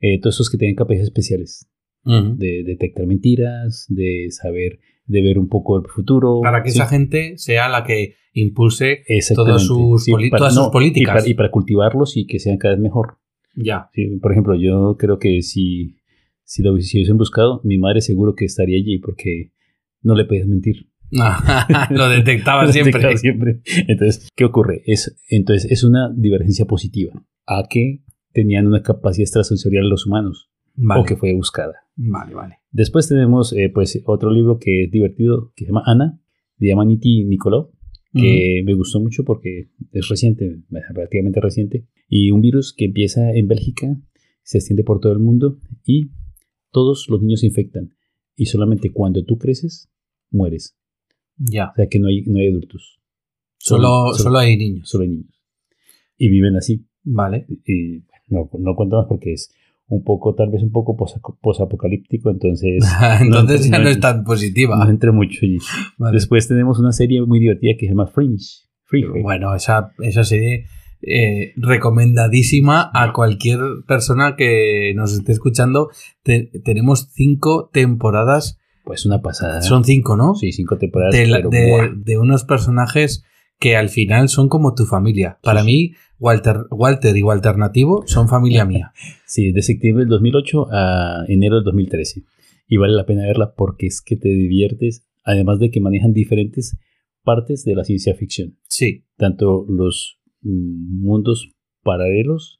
[0.00, 1.68] eh, todos esos que tienen capacidades especiales
[2.04, 6.40] de detectar mentiras, de saber, de ver un poco el futuro.
[6.42, 9.04] Para que Sí, esa gente sea la que impulse
[9.36, 11.14] todos sus todas sus y políticas.
[11.22, 13.18] para- Y para, cultivarlos y que sean cada vez mejor.
[13.54, 13.88] ya.
[13.92, 15.98] Sí, por ejemplo, yo creo que si,
[16.42, 19.52] si lo hubiesen buscado, mi madre seguro que estaría allí porque
[20.02, 20.88] no le podías mentir.
[21.90, 22.92] Lo detectaba Lo siempre.
[22.92, 23.60] detectaba siempre.
[23.88, 24.82] Entonces, ¿qué ocurre?
[24.86, 27.12] Es, entonces, es una divergencia positiva
[27.46, 28.02] a que
[28.32, 31.02] tenían una capacidad extrasensorial los humanos Vale.
[31.02, 31.74] o que fue buscada.
[31.96, 32.56] vale, vale.
[32.70, 36.18] Después tenemos eh, pues otro libro que es divertido que se llama Ana
[36.56, 37.72] de Yamaniti Nicoló
[38.14, 40.60] que me gustó mucho porque es reciente,
[40.90, 43.98] relativamente reciente, y un virus que empieza en Bélgica,
[44.42, 46.10] se extiende por todo el mundo y
[46.70, 47.94] todos los niños se infectan.
[48.36, 49.90] Y solamente cuando tú creces,
[50.30, 50.76] mueres.
[51.44, 51.70] Ya.
[51.70, 52.98] O sea que no hay, no hay adultos.
[53.58, 54.88] Solo, solo hay niños.
[54.88, 55.40] solo hay niños.
[56.18, 56.84] Y viven así.
[57.04, 57.46] Vale.
[57.66, 59.52] Y no, no cuento más porque es
[59.88, 62.82] un poco, tal vez un poco posa- posapocalíptico, entonces
[63.20, 64.76] Entonces no- ya no no- es tan positiva.
[64.84, 65.58] no entre mucho allí.
[65.98, 66.14] Vale.
[66.14, 68.46] Después tenemos una serie muy divertida que se llama Fringe.
[68.84, 69.20] Fringe.
[69.22, 70.66] Bueno, esa, esa serie
[71.02, 75.88] eh, recomendadísima a cualquier persona que nos esté escuchando.
[76.22, 78.58] Te- tenemos cinco temporadas.
[78.84, 79.62] Pues una pasada.
[79.62, 80.34] Son cinco, ¿no?
[80.34, 81.14] Sí, cinco temporadas.
[81.14, 81.88] de, la- pero, de- ¡buah!
[81.94, 83.24] de unos personajes
[83.58, 85.38] que al final son como tu familia.
[85.42, 88.92] Para Sí, mí, Walter, Walter y Walter Nativo son familia mía.
[89.26, 92.22] Sí, de septiembre del 2008 a enero del 2013.
[92.68, 96.76] Y vale la pena verla porque es que te diviertes, además de que manejan diferentes
[97.22, 98.58] partes de la ciencia ficción.
[98.68, 101.50] Sí, Tanto los mm, mundos
[101.82, 102.58] paralelos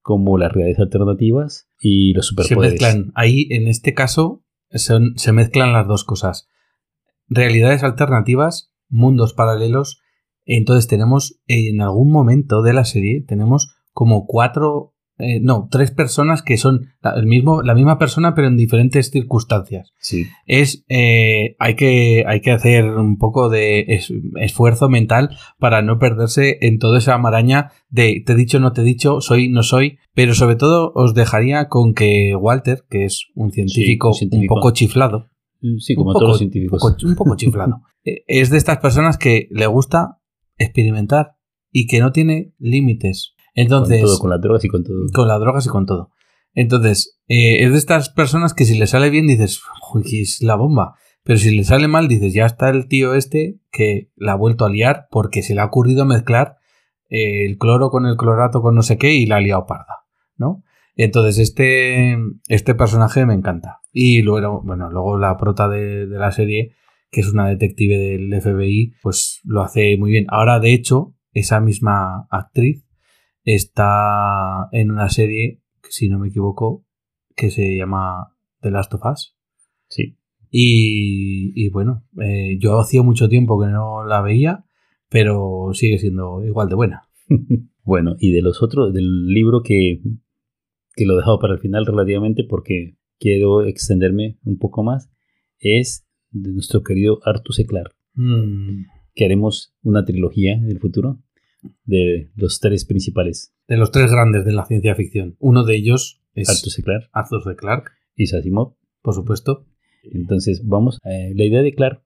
[0.00, 2.80] como las realidades alternativas y los se superpoderes.
[2.80, 3.12] mezclan.
[3.16, 6.48] Ahí, en este caso, se mezclan las dos cosas.
[7.28, 10.00] Realidades alternativas, mundos paralelos.
[10.44, 16.42] Entonces tenemos, en algún momento de la serie, tenemos como cuatro, eh, no, tres personas
[16.42, 19.92] que son la, el mismo, la misma persona pero en diferentes circunstancias.
[19.98, 20.26] Sí.
[20.46, 25.98] Es, eh, hay, que, hay que hacer un poco de es- esfuerzo mental para no
[25.98, 29.62] perderse en toda esa maraña de te he dicho, no te he dicho, soy, no
[29.62, 29.98] soy.
[30.14, 34.54] Pero sobre todo os dejaría con que Walter, que es un científico, un científico.
[34.54, 35.28] un poco chiflado,
[35.78, 36.82] Sí, como poco, todos los científicos.
[36.82, 37.80] Un poco, un poco chiflado.
[38.08, 40.20] Eh, es de estas personas que le gusta
[40.58, 41.32] experimentar
[41.72, 43.34] y que no tiene límites.
[43.56, 44.96] Entonces, con todo, con las drogas y con todo.
[45.12, 46.10] con las drogas y con todo.
[46.52, 49.60] Entonces, eh, es de estas personas que si le sale bien dices,
[49.92, 50.94] "Uy, que es la bomba.
[51.24, 54.64] Pero si le sale mal dices, ya está el tío este que la ha vuelto
[54.64, 56.56] a liar porque se le ha ocurrido mezclar
[57.10, 60.04] eh, el cloro con el clorato con no sé qué y la ha liado parda,
[60.36, 60.62] ¿no?
[60.94, 62.16] Entonces, este,
[62.48, 63.80] este personaje me encanta.
[63.92, 66.74] Y luego, bueno, luego la prota de, de la serie,
[67.10, 70.26] que es una detective del FBI, pues lo hace muy bien.
[70.28, 72.85] Ahora, de hecho, esa misma actriz
[73.54, 76.84] está en una serie, si no me equivoco,
[77.34, 79.36] que se llama The Last of Us.
[79.88, 80.18] Sí.
[80.50, 84.66] Y, y bueno, eh, yo hacía mucho tiempo que no la veía,
[85.08, 87.02] pero sigue siendo igual de buena.
[87.88, 90.00] Bueno, y de los otros, del libro que,
[90.96, 95.08] que lo he dejado para el final relativamente porque quiero extenderme un poco más,
[95.60, 97.64] es de nuestro querido Arthur C.
[97.64, 101.22] Clarke, Mm, que haremos una trilogía en el futuro
[101.84, 103.54] de los tres principales.
[103.68, 105.36] de los tres grandes de la ciencia ficción.
[105.38, 106.82] Uno de ellos es Arthur C.
[106.82, 107.56] Clarke Arthur C.
[107.56, 108.76] Clarke, y Asimov.
[109.02, 109.66] por supuesto.
[110.04, 112.02] Entonces, vamos, eh, la idea de Clarke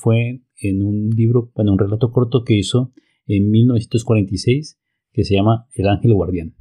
[0.00, 2.92] fue en un libro, bueno, un relato corto que hizo
[3.26, 4.78] en 1946
[5.12, 6.54] que se llama El Ángel Guardián.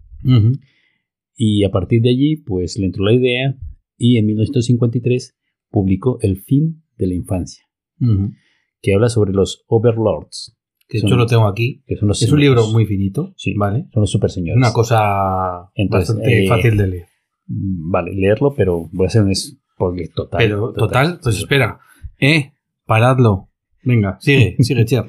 [1.36, 3.58] Y a partir de allí, pues le entró la idea
[3.98, 5.38] y en 1953
[5.70, 7.64] publicó El fin de la infancia,
[8.82, 10.58] que habla sobre los overlords,
[10.92, 11.82] Que Son- yo lo tengo aquí.
[11.88, 13.54] que son los Es un libro muy finito, Sí.
[13.56, 13.86] ¿vale?
[13.94, 14.58] son los super señores.
[14.58, 17.06] Una cosa Entonces, bastante eh, fácil de leer.
[17.48, 20.38] Vale, leerlo, pero voy a hacer un spoiler total.
[20.40, 21.80] Pero total, pues espera.
[22.20, 22.52] Eh,
[22.86, 23.48] paradlo.
[23.84, 25.06] Venga, sigue, sigue, Cher.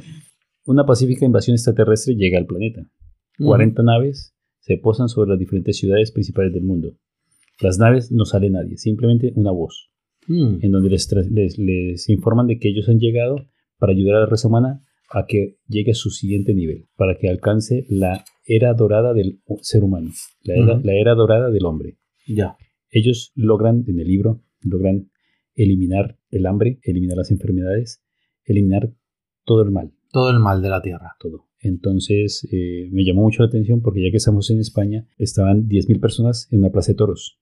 [0.67, 2.83] Una pacífica invasión extraterrestre llega al planeta.
[3.39, 6.93] 40 naves se posan sobre las diferentes ciudades principales del mundo.
[7.61, 9.91] Las naves no sale nadie, simplemente una voz,
[10.29, 10.59] Mm.
[10.63, 11.11] en donde les,
[11.59, 14.81] les informan de que ellos han llegado para ayudar a la raza humana
[15.13, 19.85] a que llegue a su siguiente nivel, para que alcance la era dorada del ser
[19.85, 20.11] humano,
[20.43, 20.87] la era, Ujú.
[20.87, 21.99] la era dorada del hombre.
[22.27, 22.57] Ya.
[22.91, 25.11] Ellos logran, en el libro, logran
[25.55, 28.03] eliminar el hambre, eliminar las enfermedades,
[28.45, 28.93] eliminar
[29.45, 31.13] todo el mal, Todo el mal de la tierra.
[31.21, 31.49] todo.
[31.61, 36.01] Entonces eh, me llamó mucho la atención porque ya que estamos en España, estaban 10.000
[36.01, 37.39] personas en una plaza de toros.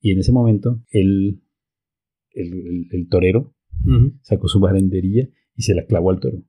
[0.00, 1.40] Y en ese momento el,
[2.32, 3.54] el, el- el torero
[4.22, 6.42] sacó su baranderilla y se la clavó al toro.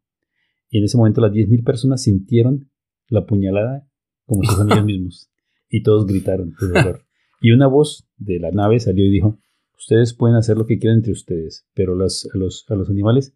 [0.75, 2.69] Y en ese momento las 10.000 personas sintieron
[3.07, 3.87] la puñalada
[4.25, 5.29] como si fueran ellos mismos.
[5.69, 7.05] Y todos gritaron de dolor.
[7.39, 9.39] Y una voz de la nave salió y dijo,
[9.77, 13.33] ustedes pueden hacer lo que quieran entre ustedes, pero las- a, los, a los animales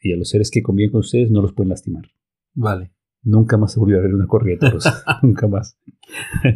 [0.00, 2.04] y a los seres que conviven con ustedes no los pueden lastimar.
[2.54, 2.92] Vale,
[3.24, 4.84] Nunca más se volvió a ver una corrida de toros.
[5.22, 5.76] Nunca más.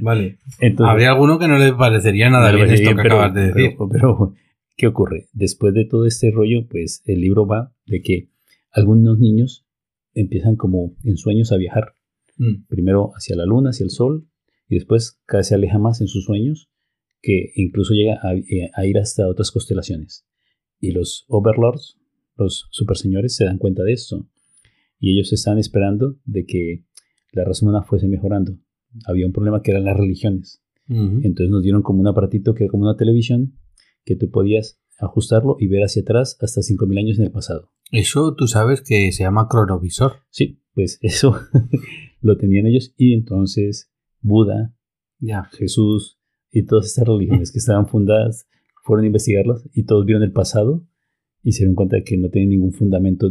[0.01, 0.39] vale.
[0.61, 3.41] Entonces, Habría alguno que no le parecería nada bien esto bien, que pero- acabas de
[3.49, 3.71] decir.
[3.77, 4.35] Pero, pero,
[4.77, 5.27] ¿qué ocurre?
[5.33, 8.29] Después de todo este rollo, pues el libro va de que
[8.71, 9.67] algunos niños
[10.15, 11.95] empiezan como en sueños a viajar.
[12.37, 12.67] Mm.
[12.69, 14.29] Primero hacia la luna, hacia el sol,
[14.69, 16.71] y después cada vez se aleja más en sus sueños,
[17.23, 20.27] que incluso llega a, eh, a ir hasta otras constelaciones.
[20.79, 21.99] Y los overlords,
[22.37, 24.27] los superseñores, se dan cuenta de esto.
[24.99, 26.85] Y ellos están esperando de que
[27.33, 28.59] la raza humana fuese mejorando.
[29.07, 30.63] Había un problema que eran las religiones.
[30.89, 33.55] Entonces nos dieron como un aparatito que era como una televisión
[34.05, 37.71] que tú podías ajustarlo y ver hacia atrás hasta 5.000 años en el pasado.
[37.91, 40.13] Eso tú sabes que se llama cronovisor.
[40.31, 41.37] Sí, pues eso
[42.21, 44.75] lo tenían ellos y entonces Buda.
[45.53, 46.19] Jesús
[46.51, 48.49] y todas estas religiones que estaban fundadas
[48.83, 50.87] fueron a investigarlas y todos vieron el pasado
[51.43, 53.31] y se dieron cuenta de que no tenían ningún fundamento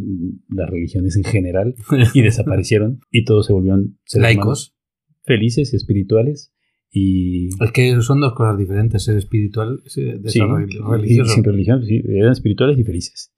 [0.49, 1.75] las religiones en general
[2.13, 4.75] y desaparecieron y todos se volvieron Laicos.
[5.23, 6.53] felices, espirituales
[6.91, 11.31] y Es que son dos cosas diferentes, ser espiritual y ser Sí, desarrollo y- religioso.
[11.31, 13.31] y sin religión, sí, eran espirituales y felices.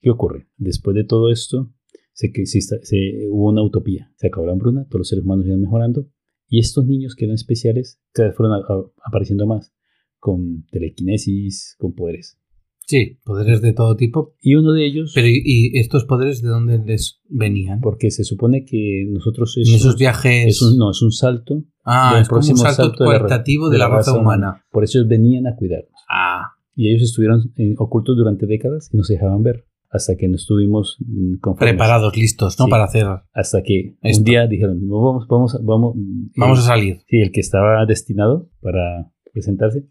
[0.00, 0.48] ¿Qué ocurre?
[0.56, 1.72] Después de todo esto,
[2.12, 4.12] se, se, hubo una utopía.
[4.16, 6.06] Se acabó la hambruna, todos los seres humanos iban mejorando,
[6.48, 9.72] y estos niños que eran especiales cada vez fueron a- a- apareciendo más,
[10.18, 12.38] con telequinesis, con poderes.
[12.86, 14.34] Sí, poderes de todo tipo.
[14.40, 17.80] Y uno de ellos, Pero ¿y, estos poderes de dónde les venían?
[17.82, 20.46] porque se supone que nosotros en esos viajes.
[20.46, 23.68] es un, no, es un salto, ah, es como un salto, salto de la cualitativo
[23.68, 24.64] de, la, raza humana.
[24.70, 25.92] Por eso ellos venían a cuidarnos.
[26.10, 29.66] Ah, Y ellos estuvieron eh, ocultos durante décadas y no se dejaban ver.
[29.90, 31.72] Hasta que no estuvimos mm, conformes.
[31.74, 32.66] Preparados, listos, ¿no?
[32.66, 32.70] Sí.
[32.70, 33.06] Para hacer.
[33.32, 34.18] Hasta que Esto.
[34.20, 35.94] un día dijeron, "No, vamos, vamos, vamos.
[36.36, 36.98] Vamos el- a salir.
[37.08, 39.84] Sí, el que estaba destinado para presentarse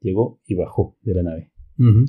[0.00, 1.50] llegó y bajó de la nave.
[1.78, 2.04] Ujú.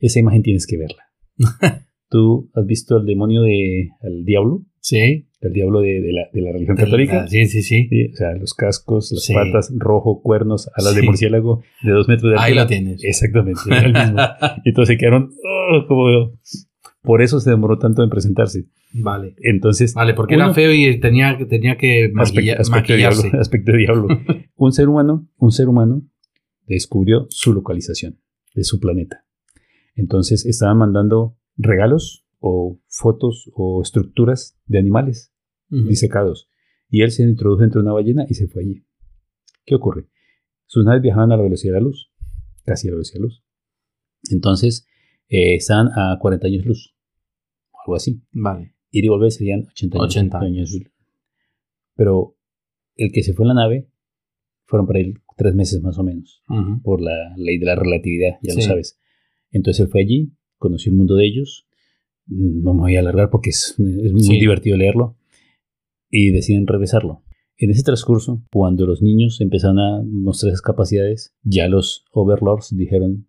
[0.00, 1.02] Esa imagen tienes que verla.
[2.10, 4.66] ¿Tú has visto el demonio de el diablo?
[4.80, 5.28] Sí.
[5.40, 7.26] El diablo de, de la, de la religión católica.
[7.26, 7.86] Sí, sí, sí.
[7.88, 9.32] Sí, o sea, los cascos, las Sí.
[9.32, 12.62] patas, rojo, cuernos, alas de murciélago de dos metros de Ahí altura.
[12.64, 13.02] lo tienes.
[13.02, 14.18] Exactamente, era el mismo.
[14.64, 16.32] Y entonces se quedaron "Oh", como...
[17.02, 18.66] Por eso se demoró tanto en presentarse.
[18.92, 19.34] Vale.
[19.38, 23.16] Entonces, Vale, porque Uno- era feo y tenía, tenía que maquilla- aspecto, aspecto de diablo,
[23.16, 23.38] maquillarse.
[23.40, 24.08] aspecto de diablo.
[24.56, 26.02] un ser humano, un ser humano
[26.66, 28.20] descubrió su localización
[28.54, 29.24] de su planeta.
[29.96, 35.32] Entonces estaban mandando regalos o fotos o estructuras de animales
[35.68, 36.48] disecados.
[36.88, 38.84] Y él se introdujo entre una ballena y se fue allí.
[39.64, 40.06] ¿Qué ocurre?
[40.66, 42.10] Sus naves viajaban a la velocidad de la luz,
[42.64, 43.44] casi a la velocidad de la luz.
[44.30, 44.86] Entonces,
[45.32, 46.94] eh, estaban a 40 años luz,
[47.72, 48.20] o algo así.
[48.32, 48.74] Vale.
[48.90, 50.06] Ir y volver serían 80 años.
[50.16, 50.78] 80 años.
[51.94, 52.36] Pero
[52.96, 53.88] el que se fue en la nave
[54.66, 56.82] fueron para él tres meses más o menos, Ujú.
[56.82, 58.66] por la ley de la relatividad, ya lo Sí.
[58.68, 58.98] sabes.
[59.50, 61.66] Entonces él fue allí, conoció el mundo de ellos.
[62.26, 64.38] No me voy a alargar porque es, es muy Sí.
[64.40, 65.16] divertido leerlo.
[66.10, 67.22] Y deciden regresarlo.
[67.56, 73.28] En ese transcurso, cuando los niños empezaron a mostrar esas capacidades, ya los overlords dijeron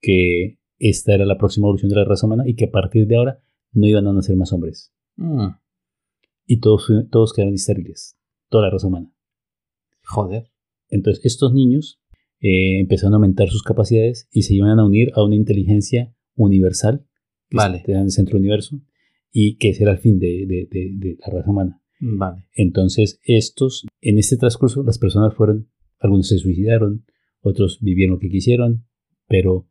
[0.00, 3.16] que esta era la próxima evolución de la raza humana y que a partir de
[3.16, 3.38] ahora
[3.72, 4.92] no iban a nacer más hombres.
[5.16, 5.46] Mm.
[6.46, 8.16] Y todos, todos quedaron estériles,
[8.48, 9.12] toda la raza humana.
[10.04, 10.50] Joder.
[10.88, 12.00] Entonces estos niños
[12.40, 17.06] eh, empezaron a aumentar sus capacidades y se iban a unir a una inteligencia universal
[17.48, 17.82] que Vale.
[17.86, 18.80] en el centro del universo
[19.30, 21.80] y que ese era el fin de, de- de- de la raza humana.
[22.00, 22.48] Vale.
[22.54, 25.68] Entonces estos, en este transcurso, las personas fueron,
[25.98, 27.04] algunos se suicidaron,
[27.42, 28.86] otros vivieron lo que quisieron,
[29.28, 29.68] pero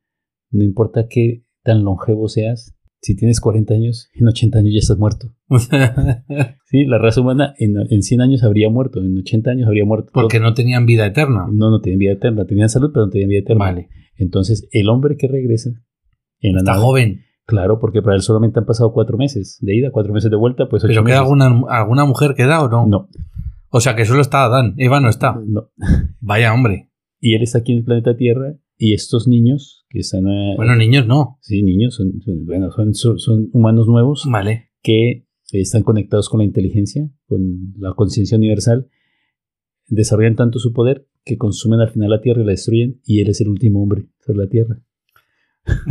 [0.52, 4.98] no importa qué tan longevo seas, si tienes 40 años, en 80 años ya estás
[4.98, 5.34] muerto.
[6.66, 10.12] Sí, la raza humana en, en 100 años habría muerto, en 80 años habría muerto.
[10.14, 11.48] Porque no tenían vida eterna.
[11.52, 12.46] No, no tenían vida eterna.
[12.46, 13.66] Tenían salud, pero no tenían vida eterna.
[13.66, 13.90] Vale.
[14.18, 15.72] Entonces, el hombre que regresa
[16.42, 17.22] en la Está nave- joven.
[17.48, 20.70] Claro, porque para él solamente han pasado cuatro meses de ida, cuatro meses de vuelta,
[20.70, 21.42] pues ocho ¿Pero queda meses.
[21.42, 22.86] alguna, alguna mujer queda o no?
[22.86, 23.10] No,
[23.72, 24.76] O sea que solo está Adán.
[24.78, 25.42] Eva no está.
[25.44, 25.72] no.
[26.20, 26.92] Vaya hombre.
[27.20, 30.26] Y él está aquí en el planeta Tierra y estos niños que están...
[30.28, 31.38] eh, Bueno, niños no.
[31.42, 34.70] sí, niños, son, son- bueno, son, son, son humanos nuevos Vale.
[34.82, 38.88] que están conectados con la inteligencia, con la conciencia universal,
[39.88, 43.30] desarrollan tanto su poder que consumen al final la Tierra y la destruyen y él
[43.30, 44.82] es el último hombre sobre la Tierra.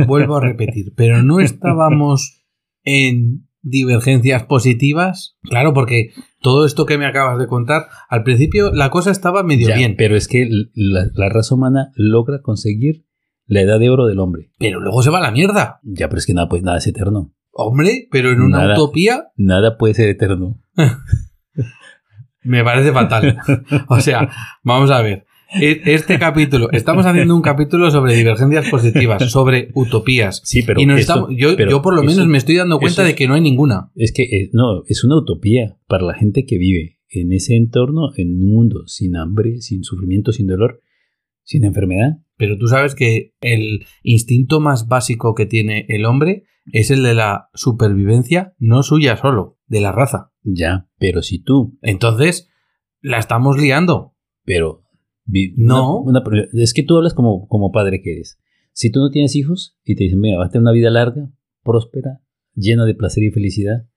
[0.07, 0.93] Vuelvo a repetir.
[0.95, 2.43] Pero no estábamos
[2.83, 5.37] en divergencias positivas.
[5.43, 9.69] Claro, porque todo esto que me acabas de contar, al principio la cosa estaba medio
[9.69, 9.95] Ya, bien.
[9.97, 13.05] Pero es que la, la raza humana logra conseguir
[13.45, 14.51] la edad de oro del hombre.
[14.59, 15.79] Pero luego se va a la mierda.
[15.83, 17.33] Ya, pero es que nada, pues nada es eterno.
[17.51, 18.73] Hombre, pero en una Nada.
[18.75, 20.61] utopía Nada puede ser eterno.
[22.43, 23.37] me parece fatal.
[23.89, 24.29] O sea,
[24.63, 25.25] vamos a ver.
[25.51, 30.41] E- Este capítulo, estamos haciendo un capítulo sobre divergencias positivas, sobre utopías.
[30.45, 32.55] Sí, pero y nos esto- estamos- yo, pero yo por lo eso- menos me estoy
[32.55, 33.91] dando cuenta de que no hay ninguna.
[33.95, 38.09] Es que eh, no, es una utopía para la gente que vive en ese entorno,
[38.17, 40.81] en un mundo sin hambre, sin sufrimiento, sin dolor,
[41.43, 42.17] sin enfermedad.
[42.37, 47.15] Pero tú sabes que el instinto más básico que tiene el hombre es el de
[47.15, 50.31] la supervivencia, no suya solo, de la raza.
[50.43, 52.49] Ya, pero si tú, Entonces,
[53.01, 54.13] la estamos liando.
[54.45, 54.83] pero
[55.57, 55.99] No.
[56.01, 58.39] una- una- es que tú hablas como, como padre que eres.
[58.73, 61.31] Si tú no tienes hijos y te dicen, mira, vas a tener una vida larga,
[61.63, 62.21] próspera,
[62.55, 63.87] llena de placer y felicidad,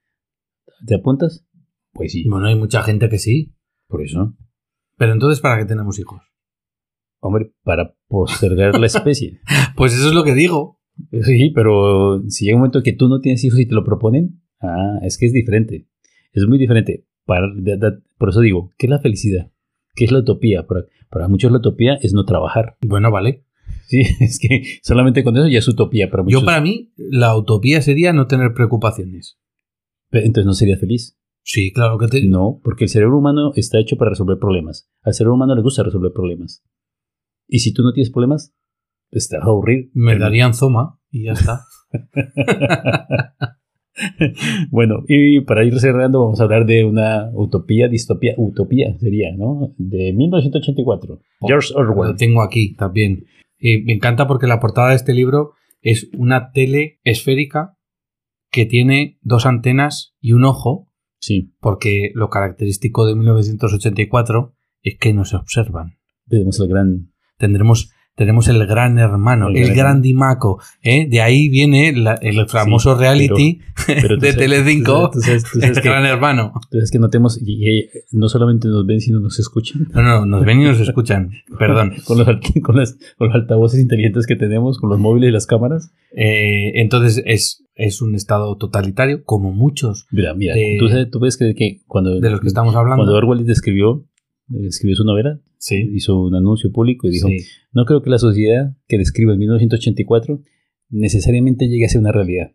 [0.86, 1.46] ¿te apuntas?
[1.92, 3.54] Pues sí, Bueno, hay mucha gente que sí.
[3.86, 4.34] por eso.
[4.96, 6.20] Pero entonces, ¿para qué tenemos hijos?
[7.20, 9.40] Hombre, para postergar la especie.
[9.76, 10.80] Pues eso es lo que digo.
[11.22, 14.42] Sí, pero si llega un momento que tú no tienes hijos y te lo proponen,
[14.60, 15.86] ah, es que es diferente.
[16.32, 17.06] Es muy diferente.
[17.24, 19.50] Para, de- de- por eso digo, ¿qué es la felicidad?
[19.94, 20.66] ¿Qué es la utopía?
[20.66, 22.76] Para, para muchos la utopía es no trabajar.
[22.86, 23.44] Bueno, vale.
[23.86, 26.40] Sí, es que solamente con eso ya es utopía para muchos.
[26.40, 29.38] Yo para mí, la utopía sería no tener preocupaciones.
[30.10, 31.18] Pero Entonces no sería feliz.
[31.44, 32.24] Sí, claro que te...
[32.26, 34.88] No, porque el cerebro humano está hecho para resolver problemas.
[35.02, 36.64] Al cerebro humano le gusta resolver problemas.
[37.48, 38.54] Y si tú no tienes problemas,
[39.10, 39.90] pues te vas a aburrir.
[39.92, 41.64] Me darían zoma y ya está.
[44.70, 49.74] Bueno, y para ir cerrando, vamos a hablar de una utopía, distopía, utopía sería, ¿no?
[49.78, 51.20] De 1984.
[51.40, 52.16] George Lo Orwell.
[52.16, 53.24] tengo aquí también.
[53.58, 57.76] Y me encanta porque la portada de este libro es una tele esférica
[58.50, 60.88] que tiene dos antenas y un ojo,
[61.24, 65.98] Sí, porque lo característico de 1984 es que no se observan.
[66.26, 67.12] tenemos el gran.
[67.38, 70.60] Tendremos tenemos el gran hermano, El el, gran- Dimaco.
[70.82, 71.06] ¿eh?
[71.08, 75.10] De ahí viene la- el famoso reality Pero tú de Telecinco,
[75.60, 76.52] el gran hermano.
[76.70, 79.88] sabes que notemos, y, y no solamente nos ven, sino nos escuchan.
[79.94, 81.30] No, no, nos ven y nos escuchan.
[81.58, 81.94] Perdón.
[82.04, 82.26] Con los,
[82.62, 85.92] con, las- con los altavoces inteligentes que tenemos, con los móviles y las cámaras.
[86.14, 91.36] Eh, entonces es, es un estado totalitario, como muchos Mira, mira, De- tú, tú ves
[91.38, 93.04] que, que cuando, de los que estamos hablando.
[93.04, 94.11] cuando Orwell escribió, eh,
[94.66, 97.38] escribió su novela, sí, hizo un anuncio público y dijo, sí.
[97.72, 100.40] no creo que la sociedad que describe en 1984
[100.90, 102.52] necesariamente llegue a ser una realidad,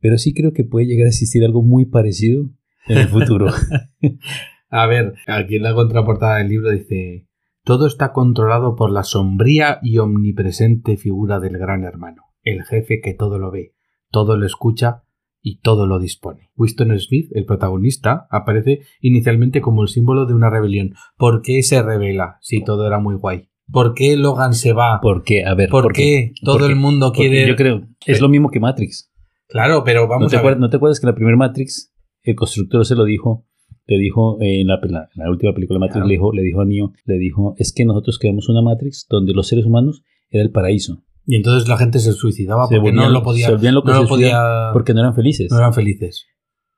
[0.00, 2.50] pero sí creo que puede llegar a existir algo muy parecido
[2.88, 3.46] en el futuro.
[4.70, 7.26] A ver, aquí en la contraportada del libro dice:
[7.64, 13.12] Todo está controlado por la sombría y omnipresente figura del gran hermano, el jefe que
[13.12, 13.74] todo lo ve,
[14.10, 15.02] todo lo escucha
[15.42, 16.50] y todo lo dispone.
[16.56, 20.94] Winston Smith, el protagonista, aparece inicialmente como el símbolo de una rebelión.
[21.16, 23.48] ¿Por qué se revela si todo era muy guay?
[23.72, 24.98] ¿Por qué Logan se va?
[25.00, 27.46] Porque, a ver, ¿Por qué todo porque- el mundo quiere.?
[27.46, 29.10] Yo creo, es lo mismo que Matrix.
[29.48, 30.58] Claro, pero ¿No vamos te, a ver.
[30.58, 33.46] ¿No te acuerdas que en la primera Matrix el constructor se lo dijo?
[33.86, 36.06] Le dijo eh, en la, en la- en la última película de Matrix, Claro.
[36.08, 39.32] le, dijo, le dijo a Neo, le dijo, es que nosotros creamos una Matrix donde
[39.32, 41.02] los seres humanos era el paraíso.
[41.26, 43.46] Y entonces la gente se suicidaba Se porque no lo podía.
[43.46, 44.70] se no lo se podía.
[44.72, 45.50] Porque no eran felices.
[45.50, 46.26] no eran felices.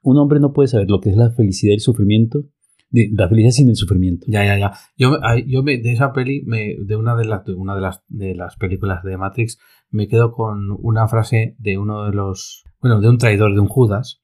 [0.03, 2.45] Un hombre no puede saber lo que es la felicidad y el sufrimiento,
[2.90, 4.26] de, la felicidad sin el sufrimiento.
[4.28, 4.72] Ya, ya, ya.
[4.97, 5.16] Yo,
[5.47, 8.34] yo me, de esa peli, me, de una de las, de una de las, de
[8.34, 9.59] las películas de Matrix,
[9.90, 13.68] me quedo con una frase de uno de los, bueno, de un traidor, de un
[13.68, 14.22] Judas,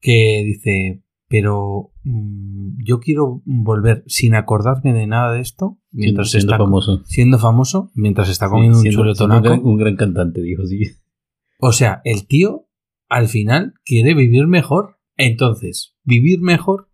[0.00, 6.64] que dice, pero yo quiero volver sin acordarme de nada de esto, mientras siendo está
[6.64, 7.02] famoso.
[7.06, 10.82] siendo famoso, mientras está Sí, comiendo siendo- un siendo un un gran cantante, dijo, sí.
[11.58, 12.66] O sea, el tío
[13.08, 14.98] al final quiere vivir mejor.
[15.16, 16.88] Entonces, vivir mejor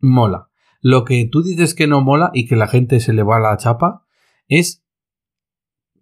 [0.00, 0.48] mola.
[0.80, 3.56] Lo que tú dices que no mola y que la gente se le va la
[3.56, 4.06] chapa
[4.48, 4.84] es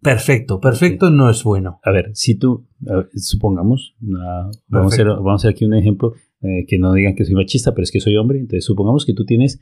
[0.00, 0.60] perfecto.
[0.60, 1.80] Perfecto no es bueno.
[1.84, 5.64] A ver, si tú, a ver, supongamos, una- vamos, a hacer, vamos a hacer aquí
[5.64, 6.12] un ejemplo,
[6.42, 9.14] eh, que no digan que soy machista, pero es que soy hombre, entonces supongamos que
[9.14, 9.60] tú tienes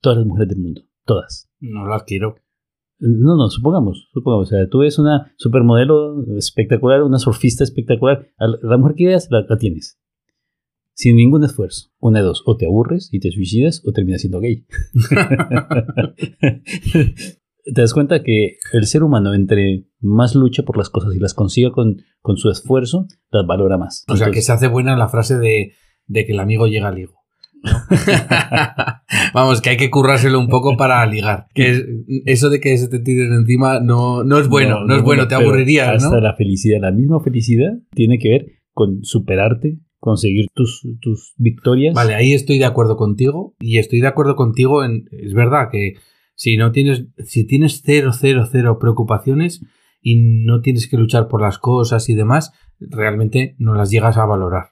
[0.00, 1.50] todas las mujeres del mundo, todas.
[1.60, 2.36] No las quiero.
[2.98, 8.46] No, no, supongamos, supongamos, o sea, tú ves una supermodelo espectacular, una surfista espectacular, a
[8.62, 10.00] la, mujer que veas la, la tienes.
[10.94, 11.90] Sin ningún esfuerzo.
[11.98, 14.64] Una de dos, o te aburres y te suicidas o terminas siendo gay.
[17.74, 21.34] te das cuenta que el ser humano, entre más lucha por las cosas y las
[21.34, 24.04] consiga con, con su esfuerzo, las valora más.
[24.08, 25.74] O sea, que Entonces, se hace buena la frase de,
[26.06, 27.14] de que el amigo llega al higo.
[29.34, 31.46] Vamos, que hay que currárselo un poco para ligar.
[31.54, 31.84] Que es-
[32.26, 35.34] eso de que se te tiren encima no, no es bueno, no, es bueno, te
[35.34, 36.20] aburrirías, Hasta ¿no?
[36.22, 41.94] la felicidad, la misma felicidad tiene que ver con superarte, conseguir tus, tus victorias.
[41.94, 45.94] Vale, ahí estoy de acuerdo contigo y estoy de acuerdo contigo en es verdad que
[46.34, 49.62] si no tienes si tienes cero cero cero preocupaciones
[50.02, 54.26] y no tienes que luchar por las cosas y demás, realmente no las llegas a
[54.26, 54.66] valorar.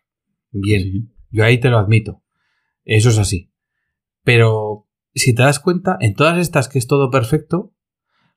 [0.53, 1.09] Bien, Sí.
[1.35, 2.23] Yo ahí te lo admito.
[2.85, 3.51] Eso es así.
[4.23, 7.73] Pero si te das cuenta, en todas estas que es todo perfecto,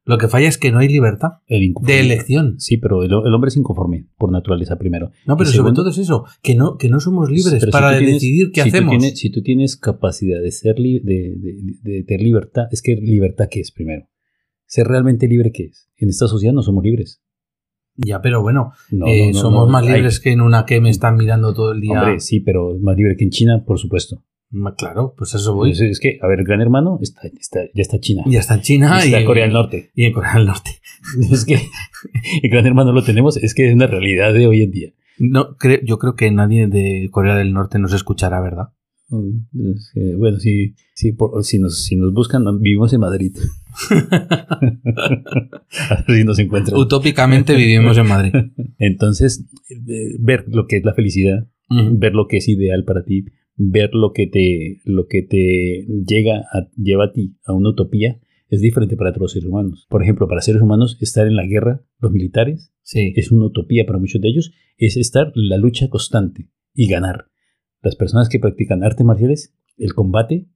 [0.04, 2.60] lo que falla es que no hay libertad El de elección.
[2.60, 5.12] Sí, pero el, el hombre es inconforme por naturaleza primero.
[5.26, 7.98] No, pero sobre segundo- todo es eso, que no, que no somos libres si para
[7.98, 8.91] tienes- decidir qué si tú hacemos.
[8.98, 12.95] tienes- si tú tienes capacidad de ser li- de, de- de tener libertad, es que
[12.95, 14.08] libertad qué es primero.
[14.66, 15.89] Ser realmente libre qué es.
[15.98, 17.22] En esta sociedad no somos libres.
[17.98, 20.80] Ya, pero bueno, No, Eh, no, no, somos más Hay- libres que en una que
[20.82, 22.00] me están mirando todo el día.
[22.00, 24.24] Hombre, sí, pero más libre que en China, por supuesto.
[24.78, 25.72] Claro, pues a eso voy.
[25.72, 28.24] Pues es que, a ver, el gran hermano está, está- ya está China.
[28.28, 29.91] Ya está en China está y Corea del Norte.
[29.93, 30.72] Y en Corea del Norte.
[31.32, 31.56] Es que
[32.43, 34.93] el gran hermano lo tenemos, es que es una realidad de hoy en día.
[35.20, 38.70] No, creo, yo creo que nadie de Corea del Norte nos escuchará, ¿verdad?
[39.10, 43.36] Mm, bueno, si, si, por- si, nos, si nos buscan, vivimos en Madrid.
[45.80, 46.78] a ver si nos encuentran.
[46.78, 48.34] Utópicamente vivimos en Madrid.
[48.80, 53.26] Entonces, eh, ver lo que es la felicidad, ver lo que es ideal para ti,
[53.55, 58.20] ver lo que te, lo que te llega a, lleva a ti a una utopía,
[58.49, 59.88] es diferente para todos los seres humanos.
[59.89, 63.12] Por ejemplo, para seres humanos, estar en la guerra, los militares, Sí.
[63.18, 67.26] es una utopía para muchos de ellos, es estar en la lucha constante y ganar.
[67.82, 70.47] Las personas que practican artes marciales, el combate,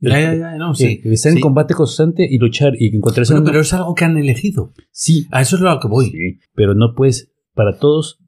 [0.00, 1.00] el- Ya, ya, ya, no, sí.
[1.04, 4.04] eh, estar en combate constante y luchar y encontrarse Bueno, una- pero es algo que
[4.04, 4.72] han elegido.
[4.90, 6.06] sí, A eso es lo que voy.
[6.10, 8.18] sí, pero no puedes, para todos,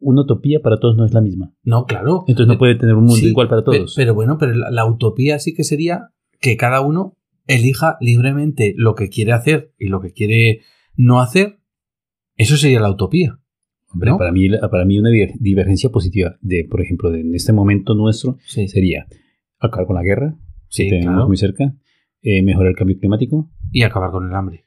[0.00, 1.54] una utopía para todos no es la misma.
[1.62, 2.24] No, claro.
[2.26, 3.94] Entonces no Eh, puede tener un mundo sí, igual para todos.
[3.96, 6.08] Pero bueno, pero la, la utopía sí que sería
[6.40, 10.60] que cada uno elija libremente lo que quiere hacer y lo que quiere
[10.96, 11.60] no hacer.
[12.36, 13.39] Eso sería la utopía.
[13.92, 14.18] Hombre, ¿no?
[14.18, 17.94] para, mí, para mí una diver- divergencia positiva de, por ejemplo, de, en este momento
[17.94, 19.06] nuestro Sí, sería
[19.58, 20.36] acabar con la guerra,
[20.68, 21.28] sí, que tenemos claro.
[21.28, 21.74] muy cerca,
[22.22, 24.64] eh, mejorar el cambio climático, Y acabar con el hambre.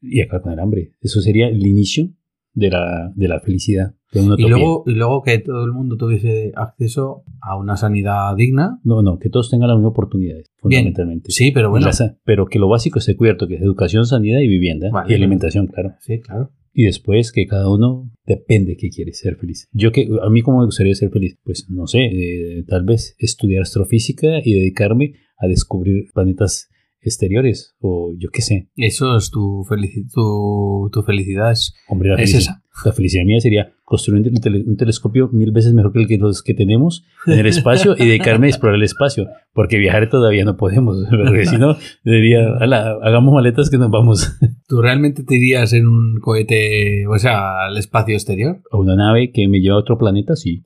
[0.00, 0.90] y acabar con el hambre.
[1.00, 2.08] Eso sería el inicio
[2.54, 3.94] de la, de la felicidad.
[4.12, 8.34] de una Y luego, y luego que todo el mundo tuviese acceso a una sanidad
[8.34, 8.80] digna.
[8.82, 10.80] No, no, que todos tengan las mismas oportunidades, Bien.
[10.84, 11.30] fundamentalmente.
[11.32, 11.86] Sí, pero bueno.
[11.86, 14.88] la pero que lo básico esté cubierto, que es educación, sanidad y vivienda.
[14.90, 15.92] Vale, y alimentación, claro.
[16.00, 16.50] Sí, claro.
[16.78, 19.66] Y después que cada uno depende que quiere ser feliz.
[19.72, 23.16] Yo que a mí cómo me gustaría ser feliz, pues no sé, eh, tal vez
[23.18, 26.68] estudiar astrofísica y dedicarme a descubrir planetas
[27.00, 28.68] exteriores o yo qué sé.
[28.76, 31.52] Eso es tu, felici- tu, tu felicidad.
[31.52, 35.52] Es, Hombre, la Es felicidad, la felicidad mía sería construir un, tele- un telescopio mil
[35.52, 38.76] veces mejor que el que los que tenemos en el espacio y dedicarme a explorar
[38.76, 43.78] el espacio, porque viajar todavía no podemos, porque si no, diría, "Ala, hagamos maletas que
[43.78, 44.32] nos vamos
[44.68, 48.60] ¿Tú realmente te irías en un cohete, o sea, al espacio exterior?
[48.72, 50.64] a una nave que me lleva a otro planeta, sí.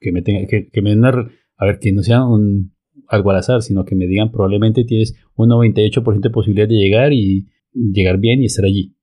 [0.00, 2.72] que me tenga, que, que me den una, a ver, que no sea un,
[3.12, 7.12] algo al azar, sino que me digan probablemente tienes un 98% de posibilidad de llegar
[7.12, 8.94] y llegar bien y estar allí.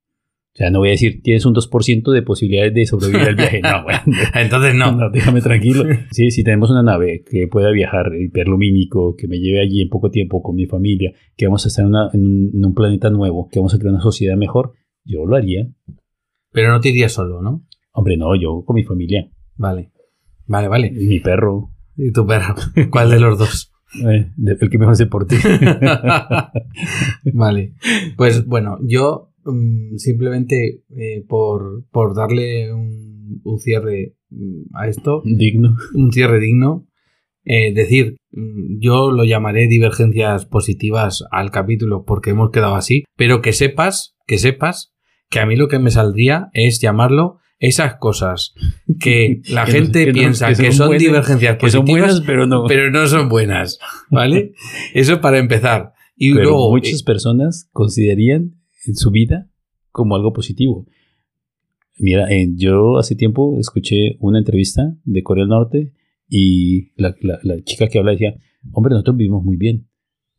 [0.52, 3.62] O sea, no voy a decir tienes un 2% de posibilidades de sobrevivir al viaje.
[3.62, 4.00] No, bueno.
[4.36, 4.92] Entonces no.
[4.94, 5.84] No, déjame tranquilo.
[6.12, 10.10] Sí, si tenemos una nave que pueda viajar hiperlumínico, que me lleve allí en poco
[10.10, 13.10] tiempo con mi familia, que vamos a estar en, una- en un, en un planeta
[13.10, 14.74] nuevo, que vamos a crear una sociedad mejor,
[15.06, 15.70] yo lo haría.
[16.52, 17.64] Pero no te irías solo, ¿no?
[17.94, 19.92] Hombre, no, yo con mi familia, Vale.
[20.48, 20.88] Vale, vale.
[20.88, 22.56] y mi perro, ¿Y tu perro?
[22.92, 23.72] ¿Cuál de los dos?
[23.96, 25.36] Eh, de- el que mejor se porte.
[27.34, 27.74] vale.
[28.18, 35.22] Pues bueno, yo mm, simplemente eh, por, por darle un, un cierre mm, a esto,
[35.26, 35.76] Digno.
[35.94, 36.88] un cierre digno,
[37.46, 43.42] eh, decir, mm, yo lo llamaré divergencias positivas al capítulo porque hemos quedado así, pero
[43.42, 44.94] que sepas, que sepas
[45.30, 48.54] que a mí lo que me saldría es llamarlo esas cosas
[49.00, 52.48] que la Que gente no- piensa que que son buenas- divergencias Que son buenas, pero
[52.48, 52.66] no.
[52.68, 53.80] pero no son buenas,
[54.10, 54.54] ¿vale?
[54.94, 55.94] Eso para empezar.
[56.16, 58.56] Y Pero luego, muchas personas considerarían
[58.86, 59.50] en su vida
[59.92, 60.86] como algo positivo.
[61.98, 65.94] Mira, eh, yo hace tiempo escuché una entrevista de Corea del Norte
[66.28, 68.36] y la, la- la chica que habla decía,
[68.72, 69.90] hombre, nosotros vivimos muy bien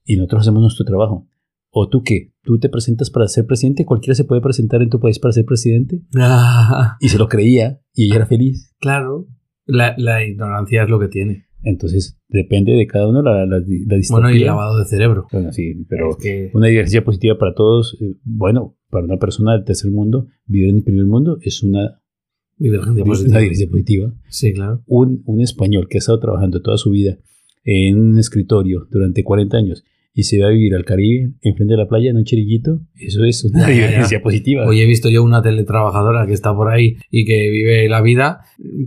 [0.05, 1.29] y nosotros hacemos nuestro trabajo.
[1.73, 2.33] ¿O tú qué?
[2.43, 3.85] ¿Tú te presentas para ser presidente?
[3.85, 6.01] ¿Cualquiera se puede presentar en tu país para ser presidente?
[6.17, 8.75] Ah, Y se lo creía y ella era feliz.
[8.81, 9.29] claro,
[9.67, 11.45] la, la ignorancia es lo que tiene.
[11.63, 14.23] Entonces, depende de cada uno la, la, la distopía.
[14.23, 15.27] Bueno, y lavado de cerebro.
[15.31, 19.53] Bueno, sí, pero Es que- una divergencia positiva para todos, eh, bueno, para una persona
[19.53, 22.01] del tercer mundo, vivir en el primer mundo es una,
[22.57, 23.39] divergencia una positiva.
[23.39, 24.13] divergencia positiva.
[24.29, 24.83] Sí, claro.
[24.87, 27.19] Un, un español que ha estado trabajando toda su vida
[27.63, 31.79] en un escritorio durante 40 años y se va a vivir al Caribe, enfrente de
[31.79, 34.67] la playa, en un chiriguito, eso es una divergencia positiva.
[34.67, 38.41] Hoy he visto yo una teletrabajadora que está por ahí y que vive la vida,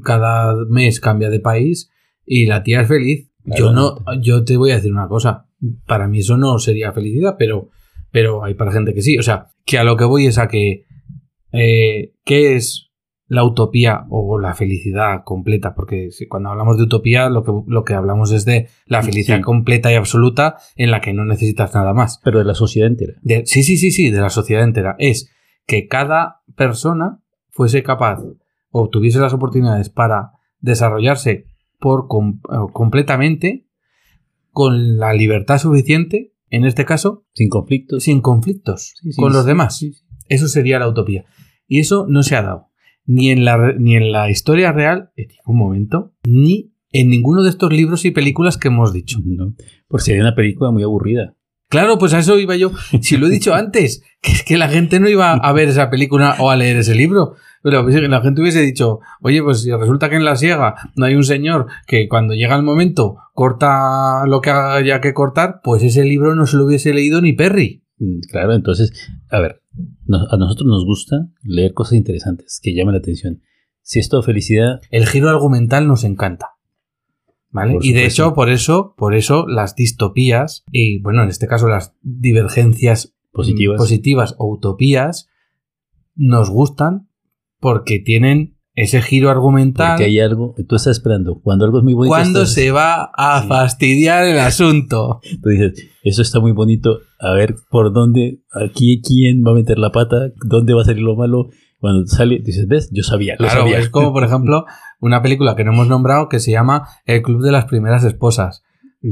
[0.04, 1.90] cada mes cambia de país
[2.26, 3.30] y la tía es feliz.
[3.46, 5.48] Yo no, yo te voy a decir una cosa,
[5.86, 7.70] para mí eso no sería felicidad, pero,
[8.12, 9.18] pero hay para gente que sí.
[9.18, 10.86] O sea, que a lo que voy es a que,
[11.52, 12.93] eh, ¿qué es
[13.34, 15.74] la utopía o la felicidad completa?
[15.76, 19.44] Porque cuando hablamos de utopía, lo que, lo que hablamos es de la felicidad Sí.
[19.44, 22.20] completa y absoluta en la que no necesitas nada más.
[22.24, 23.14] Pero de la sociedad entera.
[23.22, 24.96] De- sí, sí, sí, sí, de la sociedad entera.
[25.00, 25.30] Es
[25.66, 27.20] que cada persona
[27.50, 28.20] fuese capaz
[28.72, 31.46] o tuviese las oportunidades para desarrollarse
[31.80, 33.68] por com- eh, completamente
[34.52, 38.04] con la libertad suficiente, en este caso, Sin conflictos.
[38.04, 39.84] sin conflictos Sí, sí, con los demás.
[40.30, 41.26] Eso sería la utopía.
[41.68, 42.68] Y eso no se ha dado.
[43.06, 47.50] Ni en la, ni en la historia real, en ningún momento, ni en ninguno de
[47.50, 49.20] estos libros y películas que hemos dicho.
[49.24, 49.54] No,
[49.88, 51.36] por sería una película muy aburrida.
[51.74, 52.72] Claro, pues a eso iba yo.
[53.02, 55.90] Si lo he dicho antes, que es que la gente no iba a ver esa
[55.90, 57.34] película o a leer ese libro.
[57.64, 61.16] Pero la gente hubiese dicho, oye, pues si resulta que en la siega no hay
[61.16, 66.04] un señor que cuando llega el momento corta lo que haya que cortar, pues ese
[66.04, 67.83] libro no se lo hubiese leído ni Perry.
[67.98, 68.92] Mm, Claro, entonces,
[69.30, 69.62] a ver,
[70.06, 73.42] no- a nosotros nos gusta leer cosas interesantes que llamen la atención.
[73.82, 76.50] Si es todo felicidad, El giro argumental nos encanta.
[77.50, 77.78] ¿Vale?
[77.82, 81.94] Y de hecho, por eso, por eso las distopías, y bueno, en este caso las
[82.02, 83.78] divergencias positivas.
[83.78, 85.30] positivas o utopías,
[86.16, 87.10] nos gustan
[87.60, 89.92] porque tienen ese giro argumental.
[89.98, 93.12] porque hay algo, tú estás esperando, cuando algo es muy bonito, ¿Cuándo estás- se va
[93.16, 95.20] a fastidiar el asunto?
[95.44, 99.78] tú dices, eso está muy bonito, a ver por dónde, aquí quién va a meter
[99.78, 101.50] la pata, dónde va a salir lo malo.
[101.80, 103.78] Cuando sale, dices, ves, yo sabía, lo Claro, sabía.
[103.80, 104.64] es como, por ejemplo,
[105.02, 108.64] una película que no hemos nombrado que se llama El Club de las Primeras Esposas.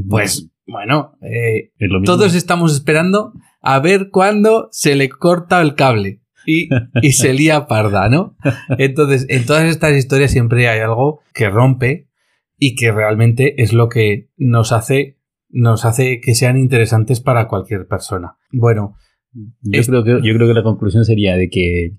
[0.08, 6.21] Pues, bueno, eh, Es todos estamos esperando a ver cuándo se le corta el cable
[6.46, 6.68] y,
[7.02, 8.36] y se lía parda, ¿no?
[8.78, 12.08] Entonces, en todas estas historias siempre hay algo que rompe
[12.58, 15.18] y que realmente es lo que nos hace,
[15.48, 18.36] nos hace que sean interesantes para cualquier persona.
[18.52, 18.94] Bueno,
[19.62, 21.96] Yo, Es- creo que, yo creo que la conclusión sería de que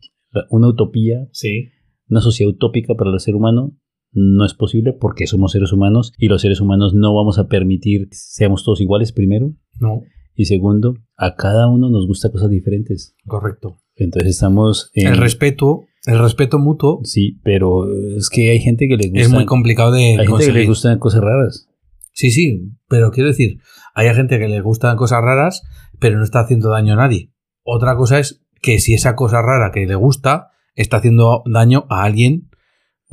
[0.51, 1.69] una utopía, Sí.
[2.07, 3.75] una sociedad utópica para el ser humano,
[4.11, 8.09] no es posible porque somos seres humanos y los seres humanos no vamos a permitir
[8.09, 9.51] que seamos todos iguales, primero.
[9.79, 10.01] No,
[10.35, 13.15] Y segundo, a cada uno nos gusta cosas diferentes.
[13.25, 13.77] correcto.
[13.95, 15.07] Entonces estamos en...
[15.07, 17.85] El respeto, el respeto mutuo Sí, pero
[18.17, 19.21] es que hay gente que le gusta...
[19.21, 21.69] es muy complicado de Hay gente que le gustan cosas raras.
[22.11, 23.59] Sí, sí, pero quiero decir,
[23.95, 25.63] hay gente que le gustan cosas raras,
[25.99, 27.31] pero no está haciendo daño a nadie.
[27.63, 32.03] Otra cosa es que si esa cosa rara que le gusta está haciendo daño a
[32.03, 32.49] alguien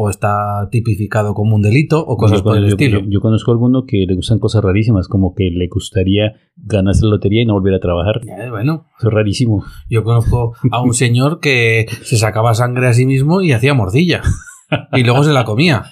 [0.03, 3.01] o está tipificado como un delito o cosas yo, por el yo- estilo.
[3.01, 7.05] yo- yo conozco a alguno que le gustan cosas rarísimas, como que le gustaría ganarse
[7.05, 8.21] la lotería y no volver a trabajar.
[8.25, 9.63] Ya, bueno, Eso es rarísimo.
[9.91, 14.23] yo conozco a un señor que se sacaba sangre a sí mismo y hacía mordilla.
[14.93, 15.83] Y luego se la comía.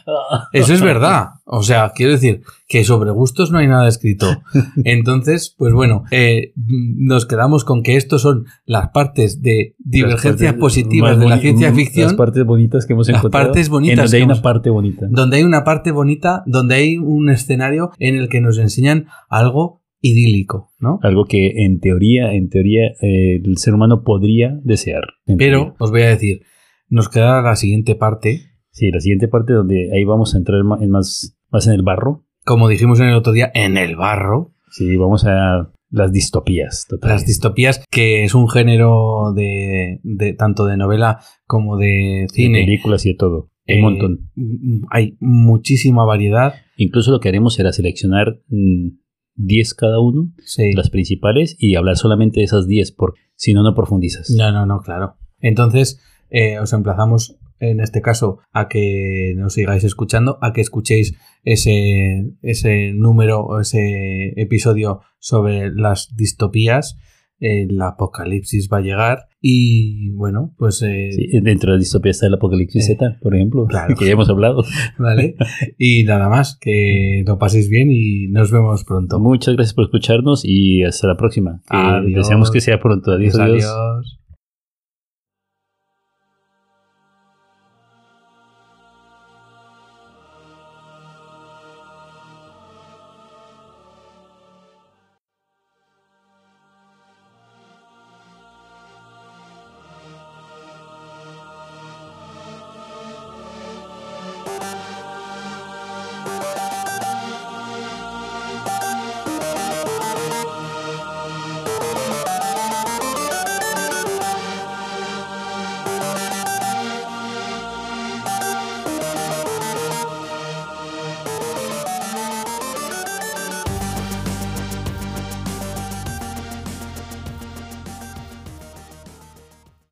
[0.52, 1.28] Eso es verdad.
[1.44, 4.26] O sea, quiero decir que sobre gustos no hay nada escrito.
[4.84, 10.52] Entonces, pues bueno, eh, nos quedamos con que estos son las partes de divergencias Las
[10.52, 13.46] partes positivas de la ciencia Las ficción, partes bonitas que hemos Las encontrado.
[13.46, 15.06] partes bonitas En donde hay una parte bonita.
[15.10, 19.82] donde hay una parte bonita, donde hay un escenario en el que nos enseñan algo
[20.00, 21.00] idílico, ¿no?
[21.02, 25.02] Algo que en teoría, en teoría, eh, el ser humano podría desear.
[25.26, 25.74] Pero teoría.
[25.78, 26.42] os voy a decir,
[26.88, 30.90] nos queda la siguiente parte, Sí, la siguiente parte donde ahí vamos a entrar en
[30.90, 32.24] más, más en el barro.
[32.44, 36.86] como dijimos en el otro día, en el barro, Sí, vamos a las distopías.
[36.88, 37.14] totales.
[37.22, 42.64] las distopías, que es un género de, de tanto de novela como de De cine.
[42.64, 43.50] películas y de todo.
[43.66, 44.30] Un Eh, montón.
[44.90, 46.54] Hay muchísima variedad.
[46.76, 48.88] Incluso lo que haremos será seleccionar mm,
[49.36, 50.72] 10 cada uno, Sí.
[50.74, 54.30] las principales, y hablar solamente de esas 10, porque si no, no profundizas.
[54.36, 55.14] No, no, no, claro.
[55.40, 56.00] Entonces,
[56.30, 62.32] eh, os emplazamos en este caso a que nos sigáis escuchando, a que escuchéis ese,
[62.42, 66.98] ese número o ese episodio sobre las distopías.
[67.40, 72.26] El apocalipsis va a llegar y bueno, pues eh, Sí, dentro de la distopía está
[72.26, 73.94] el Apocalipsis Eh, Z, por ejemplo, claro.
[73.98, 74.64] que ya hemos hablado.
[74.98, 75.36] vale.
[75.78, 79.20] Y nada más, que lo paséis bien y nos vemos pronto.
[79.20, 81.62] Muchas gracias por escucharnos y hasta la próxima.
[81.68, 82.24] Adiós.
[82.24, 83.12] Deseamos que sea pronto.
[83.12, 83.64] Adiós, adiós.
[83.64, 84.18] Adiós.